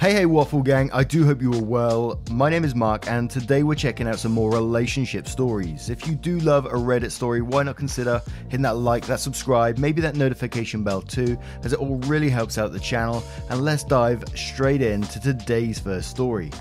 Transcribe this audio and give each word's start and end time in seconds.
Hey, 0.00 0.12
hey, 0.12 0.26
Waffle 0.26 0.62
Gang, 0.62 0.92
I 0.92 1.02
do 1.02 1.24
hope 1.24 1.42
you 1.42 1.52
are 1.52 1.60
well. 1.60 2.20
My 2.30 2.48
name 2.48 2.62
is 2.62 2.72
Mark, 2.72 3.10
and 3.10 3.28
today 3.28 3.64
we're 3.64 3.74
checking 3.74 4.06
out 4.06 4.20
some 4.20 4.30
more 4.30 4.48
relationship 4.48 5.26
stories. 5.26 5.90
If 5.90 6.06
you 6.06 6.14
do 6.14 6.38
love 6.38 6.66
a 6.66 6.74
Reddit 6.74 7.10
story, 7.10 7.42
why 7.42 7.64
not 7.64 7.74
consider 7.74 8.22
hitting 8.44 8.62
that 8.62 8.76
like, 8.76 9.04
that 9.06 9.18
subscribe, 9.18 9.76
maybe 9.76 10.00
that 10.02 10.14
notification 10.14 10.84
bell 10.84 11.02
too, 11.02 11.36
as 11.64 11.72
it 11.72 11.80
all 11.80 11.96
really 12.06 12.30
helps 12.30 12.58
out 12.58 12.70
the 12.70 12.78
channel. 12.78 13.24
And 13.50 13.62
let's 13.62 13.82
dive 13.82 14.22
straight 14.36 14.82
into 14.82 15.18
today's 15.18 15.80
first 15.80 16.10
story. 16.10 16.52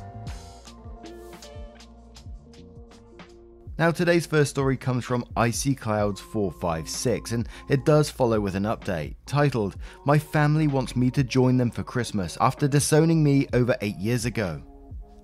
Now, 3.80 3.92
today's 3.92 4.26
first 4.26 4.50
story 4.50 4.76
comes 4.76 5.06
from 5.06 5.24
Icy 5.36 5.76
Clouds 5.76 6.20
456, 6.20 7.34
and 7.34 7.48
it 7.70 7.86
does 7.86 8.10
follow 8.10 8.40
with 8.40 8.56
an 8.56 8.64
update 8.64 9.14
titled, 9.28 9.76
My 10.04 10.18
family 10.18 10.66
wants 10.66 10.96
me 10.96 11.12
to 11.12 11.24
join 11.24 11.58
them 11.58 11.70
for 11.70 11.84
Christmas 11.84 12.40
after 12.42 12.68
disowning 12.68 13.24
me 13.24 13.46
over 13.54 13.76
eight 13.82 13.98
years 13.98 14.26
ago. 14.26 14.64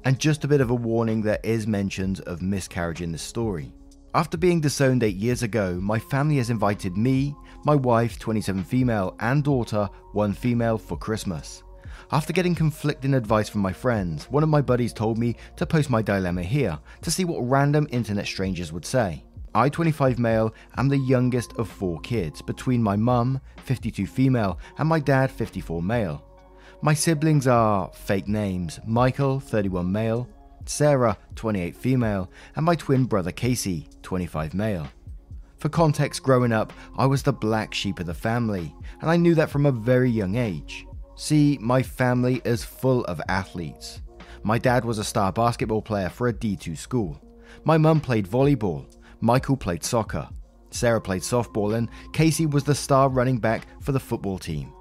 And 0.05 0.19
just 0.19 0.43
a 0.43 0.47
bit 0.47 0.61
of 0.61 0.69
a 0.69 0.75
warning 0.75 1.23
there 1.23 1.39
is 1.43 1.65
mentions 1.65 2.19
of 2.19 2.43
miscarriage 2.43 3.01
in 3.01 3.11
this 3.11 3.23
story. 3.23 3.73
After 4.13 4.37
being 4.37 4.61
disowned 4.61 5.01
eight 5.01 5.15
years 5.15 5.41
ago, 5.41 5.79
my 5.81 5.97
family 5.97 6.38
has 6.38 6.51
invited 6.51 6.95
me, 6.95 7.35
my 7.65 7.73
wife, 7.73 8.19
27 8.19 8.63
female, 8.65 9.15
and 9.19 9.43
daughter, 9.43 9.89
1 10.11 10.31
female, 10.33 10.77
for 10.77 10.95
Christmas. 10.95 11.63
After 12.11 12.33
getting 12.33 12.53
conflicting 12.53 13.13
advice 13.13 13.49
from 13.49 13.61
my 13.61 13.73
friends, 13.73 14.25
one 14.29 14.43
of 14.43 14.49
my 14.49 14.61
buddies 14.61 14.93
told 14.93 15.17
me 15.17 15.35
to 15.55 15.65
post 15.65 15.89
my 15.89 16.01
dilemma 16.01 16.43
here 16.43 16.77
to 17.01 17.11
see 17.11 17.25
what 17.25 17.39
random 17.39 17.87
internet 17.91 18.27
strangers 18.27 18.71
would 18.71 18.85
say. 18.85 19.23
I, 19.55 19.69
25 19.69 20.19
male, 20.19 20.53
am 20.77 20.89
the 20.89 20.97
youngest 20.97 21.53
of 21.53 21.69
four 21.69 21.99
kids 22.01 22.41
between 22.41 22.81
my 22.81 22.95
mum, 22.95 23.39
52 23.57 24.07
female, 24.07 24.59
and 24.77 24.89
my 24.89 24.99
dad, 24.99 25.31
54 25.31 25.81
male. 25.81 26.23
My 26.81 26.93
siblings 26.93 27.47
are 27.47 27.91
fake 27.93 28.27
names 28.27 28.79
Michael, 28.85 29.39
31 29.39 29.91
male, 29.91 30.27
Sarah, 30.65 31.17
28 31.35 31.75
female, 31.75 32.29
and 32.55 32.65
my 32.65 32.75
twin 32.75 33.05
brother 33.05 33.31
Casey, 33.31 33.88
25 34.01 34.53
male. 34.53 34.88
For 35.57 35.69
context, 35.69 36.23
growing 36.23 36.51
up, 36.51 36.73
I 36.97 37.05
was 37.05 37.23
the 37.23 37.31
black 37.31 37.73
sheep 37.73 37.99
of 37.99 38.05
the 38.05 38.13
family, 38.13 38.75
and 39.01 39.09
I 39.09 39.15
knew 39.15 39.35
that 39.35 39.49
from 39.49 39.65
a 39.65 39.71
very 39.71 40.09
young 40.09 40.35
age. 40.35 40.85
See, 41.16 41.58
my 41.61 41.83
family 41.83 42.42
is 42.44 42.64
full 42.64 43.06
of 43.06 43.22
athletes. 43.30 44.02
My 44.42 44.58
dad 44.58 44.83
was 44.83 44.97
a 44.97 45.03
star 45.03 45.31
basketball 45.31 45.81
player 45.81 46.09
for 46.09 46.28
a 46.28 46.33
D2 46.33 46.78
school. 46.78 47.22
My 47.64 47.78
mum 47.78 48.02
played 48.02 48.28
volleyball. 48.28 48.86
Michael 49.22 49.56
played 49.56 49.84
soccer. 49.84 50.28
Sarah 50.72 51.00
played 51.00 51.22
softball, 51.22 51.75
and 51.75 51.88
Casey 52.14 52.47
was 52.47 52.64
the 52.64 52.75
star 52.75 53.09
running 53.09 53.38
back 53.38 53.67
for 53.81 53.91
the 53.91 54.00
football 54.00 54.39
team. 54.39 54.73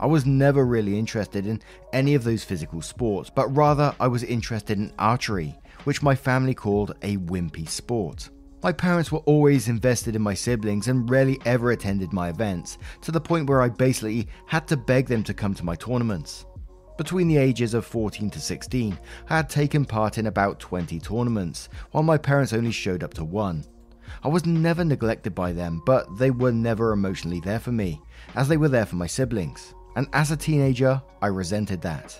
I 0.00 0.06
was 0.06 0.26
never 0.26 0.64
really 0.64 0.98
interested 0.98 1.46
in 1.46 1.60
any 1.92 2.14
of 2.14 2.24
those 2.24 2.42
physical 2.44 2.82
sports, 2.82 3.30
but 3.30 3.54
rather 3.54 3.94
I 4.00 4.08
was 4.08 4.24
interested 4.24 4.78
in 4.78 4.92
archery, 4.98 5.54
which 5.84 6.02
my 6.02 6.14
family 6.14 6.54
called 6.54 6.96
a 7.02 7.18
wimpy 7.18 7.68
sport. 7.68 8.30
My 8.64 8.72
parents 8.72 9.12
were 9.12 9.18
always 9.26 9.68
invested 9.68 10.16
in 10.16 10.22
my 10.22 10.32
siblings 10.32 10.88
and 10.88 11.10
rarely 11.10 11.38
ever 11.44 11.72
attended 11.72 12.14
my 12.14 12.30
events, 12.30 12.78
to 13.02 13.12
the 13.12 13.20
point 13.20 13.46
where 13.46 13.60
I 13.60 13.68
basically 13.68 14.26
had 14.46 14.66
to 14.68 14.76
beg 14.78 15.06
them 15.06 15.22
to 15.24 15.34
come 15.34 15.52
to 15.56 15.66
my 15.66 15.74
tournaments. 15.74 16.46
Between 16.96 17.28
the 17.28 17.36
ages 17.36 17.74
of 17.74 17.84
14 17.84 18.30
to 18.30 18.40
16, 18.40 18.98
I 19.28 19.36
had 19.36 19.50
taken 19.50 19.84
part 19.84 20.16
in 20.16 20.28
about 20.28 20.60
20 20.60 20.98
tournaments, 20.98 21.68
while 21.90 22.02
my 22.02 22.16
parents 22.16 22.54
only 22.54 22.70
showed 22.70 23.04
up 23.04 23.12
to 23.14 23.24
one. 23.24 23.66
I 24.22 24.28
was 24.28 24.46
never 24.46 24.82
neglected 24.82 25.34
by 25.34 25.52
them, 25.52 25.82
but 25.84 26.16
they 26.16 26.30
were 26.30 26.50
never 26.50 26.92
emotionally 26.92 27.40
there 27.40 27.60
for 27.60 27.72
me, 27.72 28.00
as 28.34 28.48
they 28.48 28.56
were 28.56 28.70
there 28.70 28.86
for 28.86 28.96
my 28.96 29.06
siblings. 29.06 29.74
And 29.94 30.08
as 30.14 30.30
a 30.30 30.38
teenager, 30.38 31.02
I 31.20 31.26
resented 31.26 31.82
that. 31.82 32.18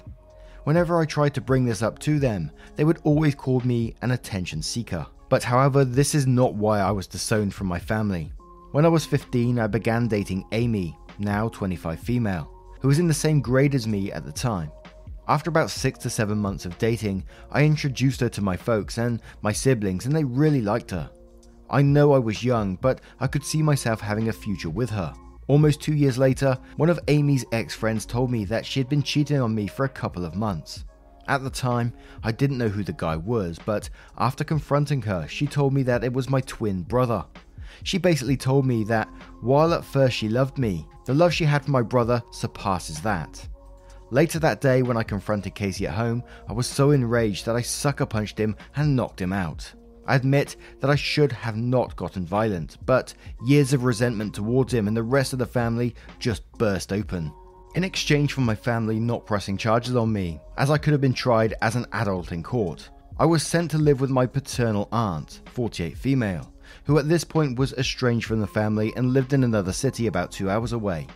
Whenever 0.65 1.01
I 1.01 1.07
tried 1.07 1.33
to 1.37 1.41
bring 1.41 1.65
this 1.65 1.81
up 1.81 1.99
to 2.01 2.19
them, 2.19 2.51
they 2.77 2.85
would 2.85 3.01
always 3.03 3.35
call 3.35 3.61
me 3.61 3.95
an 4.03 4.11
attention 4.11 4.61
seeker. 4.61 5.07
But 5.29 5.43
however, 5.43 5.85
this 5.85 6.15
is 6.15 6.27
not 6.27 6.55
why 6.55 6.81
I 6.81 6.91
was 6.91 7.07
disowned 7.07 7.55
from 7.55 7.67
my 7.67 7.79
family. 7.79 8.33
When 8.73 8.85
I 8.85 8.89
was 8.89 9.07
15, 9.07 9.59
I 9.59 9.67
began 9.67 10.09
dating 10.09 10.47
Amy, 10.53 10.97
now 11.19 11.49
25 11.49 12.01
female, 12.01 12.51
who 12.81 12.89
was 12.89 12.99
in 12.99 13.09
the 13.09 13.15
same 13.15 13.41
grade 13.41 13.75
as 13.75 13.87
me 13.87 14.13
at 14.13 14.25
the 14.25 14.33
time. 14.33 14.71
After 15.27 15.49
about 15.49 15.71
6 15.71 15.99
to 16.01 16.11
7 16.11 16.37
months 16.37 16.67
of 16.67 16.77
dating, 16.79 17.25
I 17.51 17.65
introduced 17.65 18.21
her 18.21 18.29
to 18.29 18.43
my 18.43 18.57
folks 18.57 18.99
and 18.99 19.23
my 19.43 19.53
siblings, 19.53 20.07
and 20.07 20.15
they 20.15 20.25
really 20.25 20.61
liked 20.61 20.91
her. 20.91 21.11
I 21.71 21.81
know 21.81 22.13
I 22.13 22.19
was 22.19 22.45
young, 22.45 22.77
but 22.77 23.01
I 23.21 23.27
could 23.27 23.45
see 23.45 23.63
myself 23.63 24.01
having 24.01 24.29
a 24.29 24.33
future 24.33 24.69
with 24.69 24.91
her. 24.91 25.15
Almost 25.47 25.81
two 25.81 25.95
years 25.95 26.19
later, 26.19 26.59
one 26.77 26.91
of 26.91 27.01
Amy's 27.09 27.45
ex 27.53 27.75
friends 27.75 28.05
told 28.05 28.31
me 28.31 28.45
that 28.47 28.67
she 28.67 28.81
had 28.81 28.89
been 28.89 29.03
cheating 29.03 29.41
on 29.41 29.55
me 29.55 29.67
for 29.67 29.85
a 29.85 29.89
couple 29.89 30.25
of 30.25 30.35
months. 30.35 30.85
At 31.27 31.43
the 31.43 31.51
time, 31.51 31.93
I 32.23 32.33
didn't 32.33 32.59
know 32.59 32.69
who 32.69 32.85
the 32.85 32.93
guy 32.93 33.17
was, 33.17 33.59
but 33.65 33.89
after 34.19 34.45
confronting 34.45 35.03
her, 35.03 35.27
she 35.27 35.47
told 35.47 35.73
me 35.73 35.83
that 35.85 36.05
it 36.05 36.13
was 36.13 36.29
my 36.29 36.43
twin 36.43 36.83
brother. 36.83 37.25
She 37.83 37.99
basically 37.99 38.37
told 38.37 38.67
me 38.67 38.85
that 38.85 39.09
while 39.41 39.73
at 39.73 39.85
first 39.85 40.17
she 40.17 40.29
loved 40.29 40.59
me, 40.59 40.87
the 41.07 41.15
love 41.15 41.33
she 41.33 41.45
had 41.45 41.65
for 41.65 41.71
my 41.71 41.83
brother 41.83 42.23
surpasses 42.31 43.01
that. 43.01 43.49
Later 44.11 44.39
that 44.41 44.61
day, 44.61 44.83
when 44.83 44.99
I 44.99 45.03
confronted 45.03 45.55
Casey 45.55 45.87
at 45.87 45.95
home, 45.95 46.23
I 46.47 46.53
was 46.53 46.67
so 46.67 46.91
enraged 46.91 47.47
that 47.47 47.57
I 47.57 47.63
sucker 47.63 48.07
punched 48.07 48.39
him 48.39 48.55
and 48.77 48.95
knocked 48.95 49.21
him 49.21 49.33
out. 49.33 49.73
I 50.07 50.17
admit 50.17 50.57
that 50.81 50.91
I 50.91 50.95
should 50.95 51.33
have 51.33 51.57
not 51.57 51.97
gotten 51.97 52.27
violent, 52.27 52.77
but 52.85 53.15
years 53.47 53.73
of 53.73 53.85
resentment 53.85 54.35
towards 54.35 54.75
him 54.75 54.87
and 54.87 54.97
the 54.97 55.03
rest 55.03 55.33
of 55.33 55.39
the 55.39 55.47
family 55.47 55.95
just 56.19 56.43
burst 56.59 56.93
open 56.93 57.33
in 57.75 57.85
exchange 57.85 58.33
for 58.33 58.41
my 58.41 58.55
family 58.55 59.01
not 59.01 59.27
pressing 59.27 59.57
charges 59.57 59.97
on 59.97 60.13
me, 60.13 60.41
as 60.57 60.71
I 60.71 60.79
could 60.79 60.93
have 60.93 61.01
been 61.01 61.15
tried 61.15 61.55
as 61.61 61.77
an 61.77 61.87
adult 61.93 62.33
in 62.33 62.43
court. 62.43 62.89
I 63.19 63.27
was 63.27 63.43
sent 63.43 63.71
to 63.73 63.79
live 63.79 64.01
with 64.01 64.11
my 64.11 64.27
paternal 64.27 64.89
aunt, 64.93 65.41
48 65.47 65.97
female, 65.97 66.53
who 66.85 66.99
at 66.99 67.09
this 67.09 67.25
point 67.25 67.59
was 67.59 67.73
estranged 67.75 68.27
from 68.27 68.41
the 68.41 68.47
family 68.47 68.93
and 68.97 69.13
lived 69.13 69.33
in 69.33 69.45
another 69.45 69.73
city 69.73 70.07
about 70.07 70.33
two 70.33 70.51
hours 70.51 70.73
away. 70.73 71.07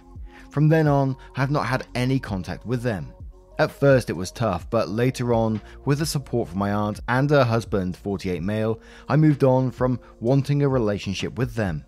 From 0.50 0.68
then 0.68 0.86
on, 0.86 1.16
I 1.36 1.40
have 1.40 1.50
not 1.50 1.66
had 1.66 1.86
any 1.94 2.18
contact 2.18 2.66
with 2.66 2.82
them. 2.82 3.12
At 3.58 3.72
first, 3.72 4.08
it 4.08 4.14
was 4.14 4.30
tough, 4.30 4.70
but 4.70 4.88
later 4.88 5.34
on, 5.34 5.60
with 5.84 5.98
the 5.98 6.06
support 6.06 6.48
from 6.48 6.58
my 6.58 6.72
aunt 6.72 7.00
and 7.08 7.28
her 7.30 7.44
husband, 7.44 7.96
48 7.96 8.40
male, 8.42 8.80
I 9.08 9.16
moved 9.16 9.42
on 9.42 9.72
from 9.72 9.98
wanting 10.20 10.62
a 10.62 10.68
relationship 10.68 11.36
with 11.36 11.54
them. 11.54 11.84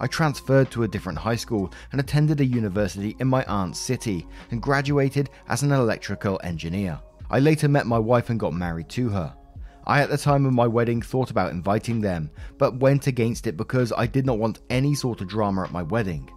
I 0.00 0.06
transferred 0.06 0.70
to 0.70 0.84
a 0.84 0.88
different 0.88 1.18
high 1.18 1.36
school 1.36 1.72
and 1.92 2.00
attended 2.00 2.40
a 2.40 2.44
university 2.44 3.16
in 3.18 3.28
my 3.28 3.44
aunt's 3.44 3.78
city 3.78 4.26
and 4.50 4.62
graduated 4.62 5.30
as 5.48 5.62
an 5.62 5.72
electrical 5.72 6.40
engineer. 6.44 7.00
I 7.30 7.40
later 7.40 7.68
met 7.68 7.86
my 7.86 7.98
wife 7.98 8.30
and 8.30 8.40
got 8.40 8.54
married 8.54 8.88
to 8.90 9.08
her. 9.10 9.34
I, 9.86 10.02
at 10.02 10.10
the 10.10 10.18
time 10.18 10.44
of 10.44 10.52
my 10.52 10.66
wedding, 10.66 11.00
thought 11.00 11.30
about 11.30 11.50
inviting 11.50 12.00
them, 12.00 12.30
but 12.58 12.78
went 12.78 13.06
against 13.06 13.46
it 13.46 13.56
because 13.56 13.92
I 13.96 14.06
did 14.06 14.26
not 14.26 14.38
want 14.38 14.60
any 14.68 14.94
sort 14.94 15.20
of 15.20 15.28
drama 15.28 15.62
at 15.62 15.72
my 15.72 15.82
wedding. 15.82 16.30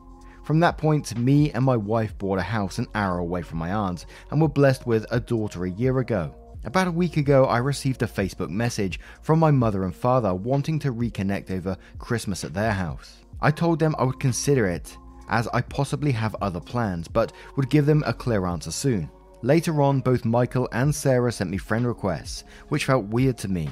From 0.43 0.59
that 0.61 0.77
point, 0.77 1.17
me 1.17 1.51
and 1.51 1.63
my 1.63 1.77
wife 1.77 2.17
bought 2.17 2.39
a 2.39 2.43
house 2.43 2.79
an 2.79 2.87
hour 2.95 3.19
away 3.19 3.41
from 3.41 3.59
my 3.59 3.73
aunt 3.73 4.05
and 4.31 4.41
were 4.41 4.47
blessed 4.47 4.87
with 4.87 5.05
a 5.11 5.19
daughter 5.19 5.65
a 5.65 5.69
year 5.69 5.99
ago. 5.99 6.33
About 6.63 6.87
a 6.87 6.91
week 6.91 7.17
ago, 7.17 7.45
I 7.45 7.57
received 7.57 8.03
a 8.03 8.07
Facebook 8.07 8.49
message 8.49 8.99
from 9.21 9.39
my 9.39 9.51
mother 9.51 9.83
and 9.83 9.95
father 9.95 10.33
wanting 10.33 10.79
to 10.79 10.93
reconnect 10.93 11.51
over 11.51 11.77
Christmas 11.99 12.43
at 12.43 12.53
their 12.53 12.71
house. 12.71 13.20
I 13.41 13.51
told 13.51 13.79
them 13.79 13.95
I 13.97 14.03
would 14.03 14.19
consider 14.19 14.67
it, 14.67 14.95
as 15.29 15.47
I 15.53 15.61
possibly 15.61 16.11
have 16.11 16.35
other 16.41 16.59
plans, 16.59 17.07
but 17.07 17.33
would 17.55 17.69
give 17.69 17.85
them 17.85 18.03
a 18.05 18.13
clear 18.13 18.45
answer 18.45 18.71
soon. 18.71 19.09
Later 19.41 19.81
on, 19.81 20.01
both 20.01 20.25
Michael 20.25 20.69
and 20.71 20.93
Sarah 20.93 21.31
sent 21.31 21.49
me 21.49 21.57
friend 21.57 21.87
requests, 21.87 22.43
which 22.69 22.85
felt 22.85 23.05
weird 23.05 23.37
to 23.39 23.47
me. 23.47 23.69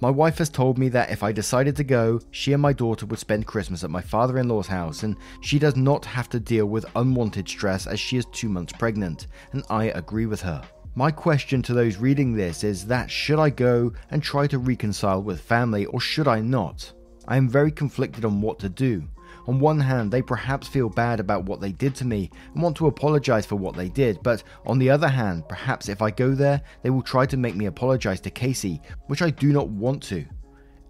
My 0.00 0.10
wife 0.10 0.38
has 0.38 0.48
told 0.48 0.78
me 0.78 0.88
that 0.88 1.10
if 1.10 1.22
I 1.22 1.30
decided 1.30 1.76
to 1.76 1.84
go, 1.84 2.18
she 2.30 2.54
and 2.54 2.62
my 2.62 2.72
daughter 2.72 3.06
would 3.06 3.18
spend 3.18 3.46
Christmas 3.46 3.84
at 3.84 3.90
my 3.90 4.00
father 4.00 4.38
in 4.38 4.48
law's 4.48 4.66
house, 4.66 5.02
and 5.02 5.16
she 5.42 5.58
does 5.58 5.76
not 5.76 6.04
have 6.06 6.28
to 6.30 6.40
deal 6.40 6.66
with 6.66 6.86
unwanted 6.96 7.48
stress 7.48 7.86
as 7.86 8.00
she 8.00 8.16
is 8.16 8.26
two 8.32 8.48
months 8.48 8.72
pregnant, 8.72 9.26
and 9.52 9.62
I 9.68 9.84
agree 9.90 10.26
with 10.26 10.40
her. 10.42 10.62
My 10.94 11.10
question 11.10 11.62
to 11.62 11.74
those 11.74 11.98
reading 11.98 12.34
this 12.34 12.64
is 12.64 12.86
that 12.86 13.10
should 13.10 13.38
I 13.38 13.50
go 13.50 13.92
and 14.10 14.22
try 14.22 14.46
to 14.46 14.58
reconcile 14.58 15.22
with 15.22 15.40
family, 15.40 15.84
or 15.86 16.00
should 16.00 16.26
I 16.26 16.40
not? 16.40 16.92
I 17.28 17.36
am 17.36 17.48
very 17.48 17.70
conflicted 17.70 18.24
on 18.24 18.40
what 18.40 18.58
to 18.60 18.68
do. 18.68 19.08
On 19.46 19.58
one 19.58 19.80
hand, 19.80 20.12
they 20.12 20.22
perhaps 20.22 20.68
feel 20.68 20.88
bad 20.88 21.18
about 21.18 21.44
what 21.44 21.60
they 21.60 21.72
did 21.72 21.94
to 21.96 22.04
me 22.04 22.30
and 22.54 22.62
want 22.62 22.76
to 22.76 22.86
apologize 22.86 23.44
for 23.44 23.56
what 23.56 23.74
they 23.74 23.88
did, 23.88 24.22
but 24.22 24.44
on 24.66 24.78
the 24.78 24.90
other 24.90 25.08
hand, 25.08 25.48
perhaps 25.48 25.88
if 25.88 26.00
I 26.00 26.10
go 26.10 26.34
there, 26.34 26.60
they 26.82 26.90
will 26.90 27.02
try 27.02 27.26
to 27.26 27.36
make 27.36 27.56
me 27.56 27.66
apologize 27.66 28.20
to 28.20 28.30
Casey, 28.30 28.80
which 29.06 29.22
I 29.22 29.30
do 29.30 29.52
not 29.52 29.68
want 29.68 30.02
to. 30.04 30.24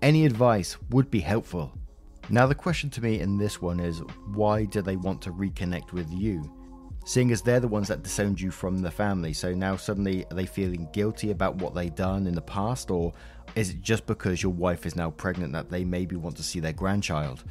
Any 0.02 0.26
advice 0.26 0.76
would 0.90 1.10
be 1.10 1.20
helpful. 1.20 1.72
Now, 2.28 2.46
the 2.46 2.54
question 2.54 2.90
to 2.90 3.02
me 3.02 3.20
in 3.20 3.38
this 3.38 3.62
one 3.62 3.80
is 3.80 4.02
why 4.34 4.64
do 4.64 4.82
they 4.82 4.96
want 4.96 5.22
to 5.22 5.32
reconnect 5.32 5.92
with 5.92 6.10
you? 6.10 6.50
Seeing 7.04 7.32
as 7.32 7.42
they're 7.42 7.58
the 7.58 7.68
ones 7.68 7.88
that 7.88 8.04
disowned 8.04 8.40
you 8.40 8.50
from 8.50 8.78
the 8.78 8.90
family, 8.90 9.32
so 9.32 9.52
now 9.52 9.76
suddenly 9.76 10.24
are 10.26 10.34
they 10.34 10.46
feeling 10.46 10.88
guilty 10.92 11.30
about 11.30 11.56
what 11.56 11.74
they've 11.74 11.94
done 11.94 12.26
in 12.26 12.34
the 12.34 12.40
past, 12.40 12.90
or 12.90 13.12
is 13.54 13.70
it 13.70 13.82
just 13.82 14.06
because 14.06 14.42
your 14.42 14.52
wife 14.52 14.86
is 14.86 14.96
now 14.96 15.10
pregnant 15.10 15.52
that 15.52 15.70
they 15.70 15.84
maybe 15.84 16.16
want 16.16 16.36
to 16.36 16.42
see 16.42 16.60
their 16.60 16.72
grandchild? 16.72 17.44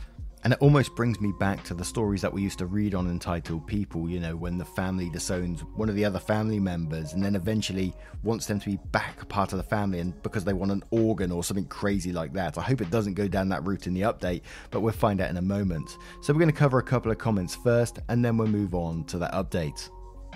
And 0.43 0.53
it 0.53 0.59
almost 0.59 0.95
brings 0.95 1.21
me 1.21 1.31
back 1.39 1.63
to 1.65 1.75
the 1.75 1.85
stories 1.85 2.21
that 2.23 2.33
we 2.33 2.41
used 2.41 2.57
to 2.59 2.65
read 2.65 2.95
on 2.95 3.07
Entitled 3.07 3.67
People, 3.67 4.09
you 4.09 4.19
know, 4.19 4.35
when 4.35 4.57
the 4.57 4.65
family 4.65 5.07
disowns 5.07 5.61
one 5.75 5.87
of 5.87 5.93
the 5.93 6.03
other 6.03 6.17
family 6.17 6.59
members 6.59 7.13
and 7.13 7.23
then 7.23 7.35
eventually 7.35 7.93
wants 8.23 8.47
them 8.47 8.59
to 8.59 8.71
be 8.71 8.79
back 8.91 9.27
part 9.29 9.51
of 9.53 9.57
the 9.57 9.63
family 9.63 9.99
and 9.99 10.19
because 10.23 10.43
they 10.43 10.53
want 10.53 10.71
an 10.71 10.83
organ 10.89 11.31
or 11.31 11.43
something 11.43 11.65
crazy 11.65 12.11
like 12.11 12.33
that. 12.33 12.57
I 12.57 12.61
hope 12.61 12.81
it 12.81 12.89
doesn't 12.89 13.13
go 13.13 13.27
down 13.27 13.49
that 13.49 13.63
route 13.63 13.85
in 13.85 13.93
the 13.93 14.01
update, 14.01 14.41
but 14.71 14.79
we'll 14.79 14.93
find 14.93 15.21
out 15.21 15.29
in 15.29 15.37
a 15.37 15.43
moment. 15.43 15.97
So 16.21 16.33
we're 16.33 16.39
going 16.39 16.51
to 16.51 16.57
cover 16.57 16.79
a 16.79 16.83
couple 16.83 17.11
of 17.11 17.19
comments 17.19 17.55
first 17.55 17.99
and 18.09 18.25
then 18.25 18.35
we'll 18.35 18.47
move 18.47 18.73
on 18.73 19.03
to 19.05 19.19
that 19.19 19.33
update. 19.33 19.89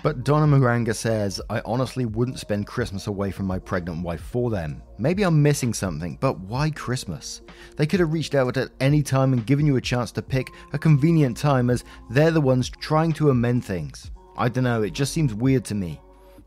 But 0.06 0.22
Donna 0.22 0.46
Maranga 0.46 0.94
says, 0.94 1.40
I 1.50 1.60
honestly 1.64 2.04
wouldn't 2.04 2.38
spend 2.38 2.68
Christmas 2.68 3.08
away 3.08 3.32
from 3.32 3.46
my 3.46 3.58
pregnant 3.58 4.04
wife 4.04 4.20
for 4.20 4.50
them. 4.50 4.80
Maybe 4.98 5.24
I'm 5.24 5.42
missing 5.42 5.74
something, 5.74 6.16
but 6.20 6.38
why 6.38 6.70
Christmas? 6.70 7.40
They 7.76 7.86
could 7.86 7.98
have 7.98 8.12
reached 8.12 8.36
out 8.36 8.56
at 8.56 8.70
any 8.78 9.02
time 9.02 9.32
and 9.32 9.44
given 9.44 9.66
you 9.66 9.74
a 9.74 9.80
chance 9.80 10.12
to 10.12 10.22
pick 10.22 10.52
a 10.72 10.78
convenient 10.78 11.36
time 11.36 11.70
as 11.70 11.82
they're 12.08 12.30
the 12.30 12.40
ones 12.40 12.70
trying 12.70 13.14
to 13.14 13.30
amend 13.30 13.64
things. 13.64 14.12
I 14.38 14.48
don't 14.48 14.62
know, 14.62 14.84
it 14.84 14.92
just 14.92 15.12
seems 15.12 15.34
weird 15.34 15.64
to 15.64 15.74
me. 15.74 16.00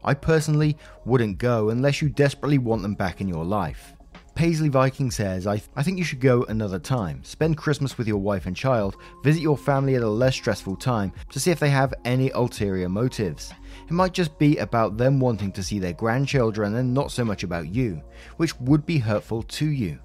I 0.06 0.14
personally 0.14 0.78
wouldn't 1.04 1.38
go 1.38 1.68
unless 1.70 2.02
you 2.02 2.08
desperately 2.08 2.60
want 2.60 2.82
them 2.82 2.96
back 2.96 3.20
in 3.20 3.28
your 3.28 3.44
life. 3.44 3.94
Paisley 4.40 4.70
Viking 4.70 5.12
says, 5.12 5.46
I, 5.46 5.58
th- 5.58 5.70
I 5.76 5.84
think 5.84 5.98
you 5.98 6.06
should 6.06 6.22
go 6.22 6.44
another 6.44 6.80
time. 6.80 7.22
Spend 7.26 7.58
Christmas 7.58 7.98
with 7.98 8.08
your 8.08 8.20
wife 8.20 8.46
and 8.46 8.56
child, 8.56 8.96
visit 9.22 9.42
your 9.42 9.58
family 9.58 9.96
at 9.96 10.02
a 10.02 10.08
less 10.08 10.34
stressful 10.34 10.78
time 10.78 11.12
to 11.32 11.42
see 11.42 11.52
if 11.52 11.60
they 11.60 11.70
have 11.70 11.94
any 12.06 12.30
ulterior 12.30 12.88
motives. 12.88 13.52
It 13.86 13.92
might 13.92 14.14
just 14.14 14.40
be 14.40 14.56
about 14.56 14.96
them 14.96 15.20
wanting 15.20 15.52
to 15.52 15.62
see 15.62 15.78
their 15.78 15.92
grandchildren 15.92 16.76
and 16.76 16.94
not 16.94 17.12
so 17.12 17.26
much 17.26 17.44
about 17.44 17.68
you, 17.68 18.02
which 18.38 18.58
would 18.62 18.86
be 18.86 18.98
hurtful 18.98 19.44
to 19.44 19.66
you. 19.66 20.00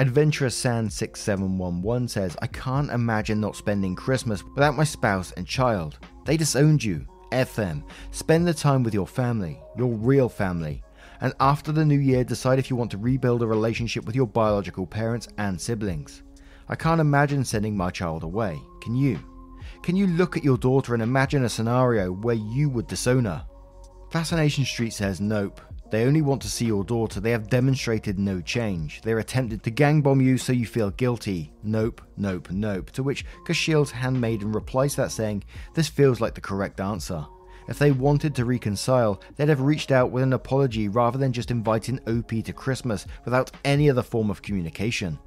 Adventurous 0.00 0.56
Sand 0.56 0.92
6711 0.92 2.08
says, 2.08 2.36
I 2.42 2.48
can't 2.48 2.90
imagine 2.90 3.40
not 3.40 3.54
spending 3.54 3.94
Christmas 3.94 4.42
without 4.42 4.76
my 4.76 4.82
spouse 4.82 5.30
and 5.36 5.46
child. 5.46 6.00
They 6.24 6.36
disowned 6.36 6.82
you. 6.82 7.06
F 7.30 7.54
them. 7.54 7.84
Spend 8.10 8.48
the 8.48 8.54
time 8.54 8.82
with 8.82 8.94
your 8.94 9.06
family, 9.06 9.60
your 9.76 9.94
real 9.94 10.28
family 10.28 10.82
and 11.20 11.32
after 11.40 11.72
the 11.72 11.84
new 11.84 11.98
year, 11.98 12.24
decide 12.24 12.58
if 12.58 12.70
you 12.70 12.76
want 12.76 12.90
to 12.92 12.98
rebuild 12.98 13.42
a 13.42 13.46
relationship 13.46 14.04
with 14.04 14.14
your 14.14 14.26
biological 14.26 14.86
parents 14.86 15.28
and 15.38 15.60
siblings. 15.60 16.22
I 16.68 16.76
can't 16.76 17.00
imagine 17.00 17.44
sending 17.44 17.76
my 17.76 17.90
child 17.90 18.22
away. 18.22 18.60
Can 18.82 18.94
you? 18.94 19.18
Can 19.82 19.96
you 19.96 20.06
look 20.06 20.36
at 20.36 20.44
your 20.44 20.58
daughter 20.58 20.94
and 20.94 21.02
imagine 21.02 21.44
a 21.44 21.48
scenario 21.48 22.12
where 22.12 22.34
you 22.34 22.68
would 22.68 22.86
disown 22.86 23.24
her? 23.24 23.46
Fascination 24.10 24.64
Street 24.64 24.92
says 24.92 25.20
nope. 25.20 25.60
They 25.90 26.04
only 26.04 26.20
want 26.20 26.42
to 26.42 26.50
see 26.50 26.66
your 26.66 26.84
daughter. 26.84 27.18
They 27.18 27.30
have 27.30 27.48
demonstrated 27.48 28.18
no 28.18 28.42
change. 28.42 29.00
They're 29.00 29.20
attempted 29.20 29.62
to 29.62 29.70
gang 29.70 30.02
bomb 30.02 30.20
you 30.20 30.36
so 30.36 30.52
you 30.52 30.66
feel 30.66 30.90
guilty. 30.90 31.52
Nope, 31.62 32.02
nope, 32.18 32.50
nope. 32.50 32.90
To 32.90 33.02
which 33.02 33.24
Kashil's 33.46 33.90
handmaiden 33.90 34.52
replies 34.52 34.96
that 34.96 35.12
saying, 35.12 35.44
This 35.72 35.88
feels 35.88 36.20
like 36.20 36.34
the 36.34 36.42
correct 36.42 36.80
answer. 36.80 37.24
If 37.68 37.78
they 37.78 37.90
wanted 37.90 38.34
to 38.34 38.46
reconcile, 38.46 39.20
they'd 39.36 39.50
have 39.50 39.60
reached 39.60 39.92
out 39.92 40.10
with 40.10 40.22
an 40.22 40.32
apology 40.32 40.88
rather 40.88 41.18
than 41.18 41.32
just 41.32 41.50
inviting 41.50 42.00
OP 42.08 42.44
to 42.44 42.52
Christmas 42.52 43.06
without 43.24 43.50
any 43.64 43.90
other 43.90 44.02
form 44.02 44.30
of 44.30 44.42
communication. 44.42 45.18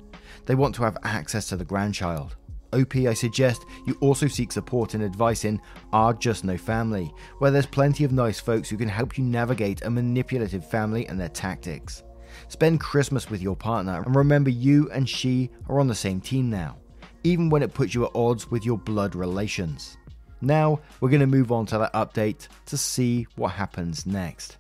They 0.48 0.56
want 0.56 0.74
to 0.76 0.84
have 0.84 0.98
access 1.04 1.48
to 1.50 1.56
the 1.56 1.66
grandchild. 1.66 2.36
OP, 2.74 2.96
I 2.96 3.14
suggest 3.14 3.66
you 3.86 3.96
also 4.00 4.28
seek 4.28 4.52
support 4.52 4.94
and 4.94 5.04
advice 5.04 5.46
in 5.46 5.62
Our 5.94 6.14
Just 6.14 6.44
No 6.44 6.58
Family, 6.58 7.14
where 7.40 7.52
there's 7.52 7.66
plenty 7.66 8.06
of 8.06 8.12
nice 8.12 8.40
folks 8.40 8.70
who 8.70 8.78
can 8.78 8.88
help 8.88 9.18
you 9.18 9.24
navigate 9.24 9.84
a 9.84 9.90
manipulative 9.90 10.68
family 10.68 11.08
and 11.08 11.20
their 11.20 11.30
tactics. 11.30 12.04
Spend 12.48 12.80
Christmas 12.80 13.30
with 13.30 13.42
your 13.42 13.58
partner 13.58 14.02
and 14.04 14.16
remember 14.16 14.50
you 14.50 14.90
and 14.92 15.08
she 15.08 15.50
are 15.68 15.80
on 15.80 15.88
the 15.88 15.96
same 15.96 16.22
team 16.22 16.50
now, 16.50 16.78
even 17.24 17.50
when 17.50 17.62
it 17.62 17.74
puts 17.74 17.94
you 17.94 18.06
at 18.06 18.16
odds 18.16 18.50
with 18.50 18.66
your 18.66 18.78
blood 18.78 19.16
relations. 19.16 19.98
Now 20.42 20.80
we're 21.00 21.10
going 21.10 21.22
to 21.22 21.28
move 21.28 21.52
on 21.52 21.66
to 21.68 21.78
that 21.78 21.94
update 21.94 22.48
to 22.68 22.78
see 22.78 23.28
what 23.36 23.52
happens 23.52 24.06
next. 24.06 24.58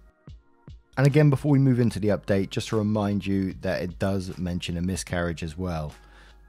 And 0.98 1.07
again, 1.07 1.30
before 1.30 1.51
we 1.51 1.60
move 1.60 1.80
into 1.80 2.00
the 2.00 2.10
update, 2.10 2.50
just 2.50 2.69
to 2.69 2.78
remind 2.78 3.25
you 3.25 3.56
that 3.62 3.81
it 3.81 3.98
does 3.98 4.38
mention 4.38 4.78
a 4.78 4.81
miscarriage 4.81 5.42
as 5.42 5.57
well. 5.57 5.94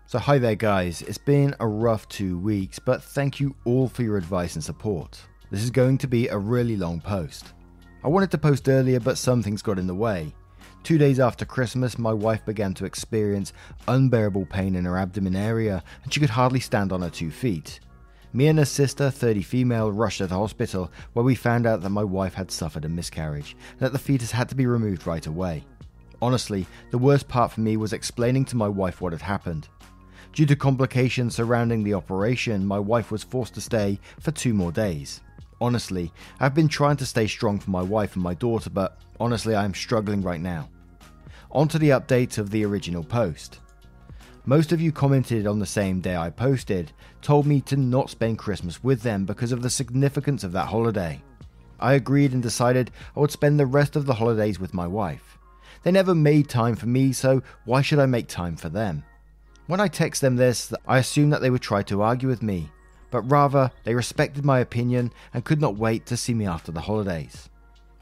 So, 0.07 0.19
hi 0.19 0.39
there, 0.39 0.57
guys. 0.57 1.01
It's 1.03 1.17
been 1.17 1.55
a 1.61 1.67
rough 1.67 2.07
two 2.09 2.37
weeks, 2.39 2.79
but 2.79 3.03
thank 3.03 3.41
you 3.41 3.55
all 3.65 3.89
for 3.89 4.03
your 4.03 4.19
advice 4.19 4.57
and 4.57 4.63
support. 4.63 5.19
This 5.51 5.63
is 5.63 5.71
going 5.71 5.97
to 5.99 6.07
be 6.07 6.29
a 6.29 6.37
really 6.37 6.77
long 6.77 7.01
post. 7.01 7.53
I 8.05 8.09
wanted 8.09 8.31
to 8.33 8.39
post 8.39 8.69
earlier, 8.69 9.01
but 9.01 9.17
some 9.17 9.43
things 9.43 9.63
got 9.63 9.79
in 9.79 9.87
the 9.87 9.95
way. 9.95 10.35
Two 10.83 10.99
days 10.99 11.21
after 11.21 11.45
Christmas, 11.45 11.99
my 11.99 12.13
wife 12.13 12.45
began 12.45 12.75
to 12.75 12.85
experience 12.85 13.53
unbearable 13.87 14.47
pain 14.47 14.75
in 14.75 14.85
her 14.85 14.99
abdomen 14.99 15.37
area, 15.37 15.83
and 16.03 16.13
she 16.13 16.19
could 16.19 16.31
hardly 16.31 16.61
stand 16.61 16.93
on 16.93 17.03
her 17.03 17.11
two 17.11 17.31
feet. 17.31 17.79
Me 18.35 18.49
and 18.49 18.59
her 18.59 18.65
sister, 18.65 19.11
30 19.11 19.43
female, 19.43 19.93
rushed 19.93 20.19
to 20.19 20.27
the 20.27 20.35
hospital 20.35 20.91
where 21.13 21.25
we 21.25 21.35
found 21.35 21.67
out 21.67 21.83
that 21.83 21.91
my 21.91 22.05
wife 22.05 22.35
had 22.35 22.51
suffered 22.51 22.85
a 22.85 22.89
miscarriage 22.89 23.55
and 23.73 23.81
that 23.81 23.93
the 23.93 23.99
fetus 23.99 24.31
had 24.31 24.49
to 24.49 24.55
be 24.55 24.67
removed 24.67 25.07
right 25.07 25.27
away. 25.27 25.65
Honestly, 26.23 26.67
the 26.91 26.99
worst 26.99 27.29
part 27.29 27.53
for 27.53 27.61
me 27.61 27.77
was 27.77 27.93
explaining 27.93 28.45
to 28.47 28.57
my 28.57 28.69
wife 28.69 29.01
what 29.01 29.13
had 29.13 29.21
happened. 29.21 29.69
Due 30.33 30.47
to 30.47 30.57
complications 30.57 31.35
surrounding 31.35 31.83
the 31.83 31.93
operation, 31.93 32.65
my 32.65 32.79
wife 32.79 33.11
was 33.11 33.23
forced 33.23 33.53
to 33.55 33.61
stay 33.61 34.01
for 34.19 34.31
two 34.31 34.55
more 34.55 34.73
days. 34.73 35.21
Honestly, 35.61 36.11
I've 36.41 36.55
been 36.55 36.69
trying 36.69 36.97
to 36.97 37.07
stay 37.07 37.27
strong 37.27 37.59
for 37.59 37.71
my 37.71 37.83
wife 37.83 38.15
and 38.15 38.23
my 38.23 38.35
daughter, 38.35 38.71
but 38.71 38.99
honestly, 39.21 39.55
I 39.55 39.65
am 39.65 39.75
struggling 39.75 40.23
right 40.23 40.41
now. 40.41 40.71
On 41.51 41.69
to 41.69 41.79
the 41.79 41.91
update 41.91 42.39
of 42.39 42.51
the 42.51 42.65
original 42.65 43.05
post. 43.05 43.59
Most 44.45 44.73
of 44.73 44.81
you 44.81 44.91
commented 44.91 45.47
on 45.47 45.61
the 45.61 45.67
same 45.67 46.01
day 46.01 46.17
I 46.17 46.29
posted, 46.29 46.91
told 47.21 47.47
me 47.47 47.61
to 47.61 47.77
not 47.77 48.11
spend 48.11 48.39
Christmas 48.39 48.83
with 48.83 49.03
them 49.03 49.25
because 49.25 49.53
of 49.53 49.63
the 49.63 49.71
significance 49.71 50.43
of 50.43 50.51
that 50.51 50.67
holiday. 50.67 51.23
I 51.79 51.93
agreed 51.93 52.33
and 52.33 52.43
decided 52.43 52.91
I 53.17 53.21
would 53.21 53.31
spend 53.31 53.61
the 53.61 53.67
rest 53.67 53.95
of 53.95 54.05
the 54.05 54.15
holidays 54.15 54.59
with 54.59 54.75
my 54.75 54.85
wife. 54.85 55.39
They 55.85 55.93
never 55.93 56.13
made 56.13 56.49
time 56.49 56.75
for 56.75 56.87
me, 56.87 57.13
so 57.13 57.41
why 57.67 57.83
should 57.83 58.01
I 58.01 58.07
make 58.07 58.27
time 58.27 58.57
for 58.57 58.69
them? 58.69 59.05
When 59.69 59.79
I 59.79 59.87
text 59.87 60.21
them 60.21 60.35
this, 60.35 60.75
I 60.89 60.99
assumed 60.99 61.33
that 61.33 61.41
they 61.41 61.51
would 61.51 61.63
try 61.63 61.83
to 61.85 62.03
argue 62.03 62.29
with 62.29 62.43
me, 62.43 62.69
but 63.13 63.23
rather 63.31 63.71
they 63.85 63.95
respected 63.95 64.45
my 64.45 64.59
opinion 64.59 65.13
and 65.33 65.45
could 65.45 65.61
not 65.61 65.77
wait 65.77 66.05
to 66.07 66.17
see 66.17 66.35
me 66.35 66.47
after 66.47 66.73
the 66.73 66.81
holidays. 66.81 67.49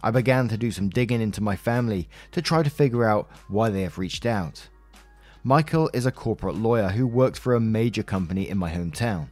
I 0.03 0.11
began 0.11 0.49
to 0.49 0.57
do 0.57 0.71
some 0.71 0.89
digging 0.89 1.21
into 1.21 1.43
my 1.43 1.57
family 1.57 2.09
to 2.33 2.41
try 2.41 2.63
to 2.63 2.71
figure 2.71 3.05
out 3.05 3.29
why 3.49 3.69
they 3.69 3.83
have 3.83 3.99
reached 3.99 4.25
out. 4.25 4.69
Michael 5.43 5.89
is 5.95 6.05
a 6.05 6.13
corporate 6.13 6.57
lawyer 6.57 6.91
who 6.91 7.07
works 7.07 7.39
for 7.39 7.55
a 7.55 7.61
major 7.61 8.03
company 8.03 8.51
in 8.51 8.59
my 8.59 8.71
hometown. 8.71 9.29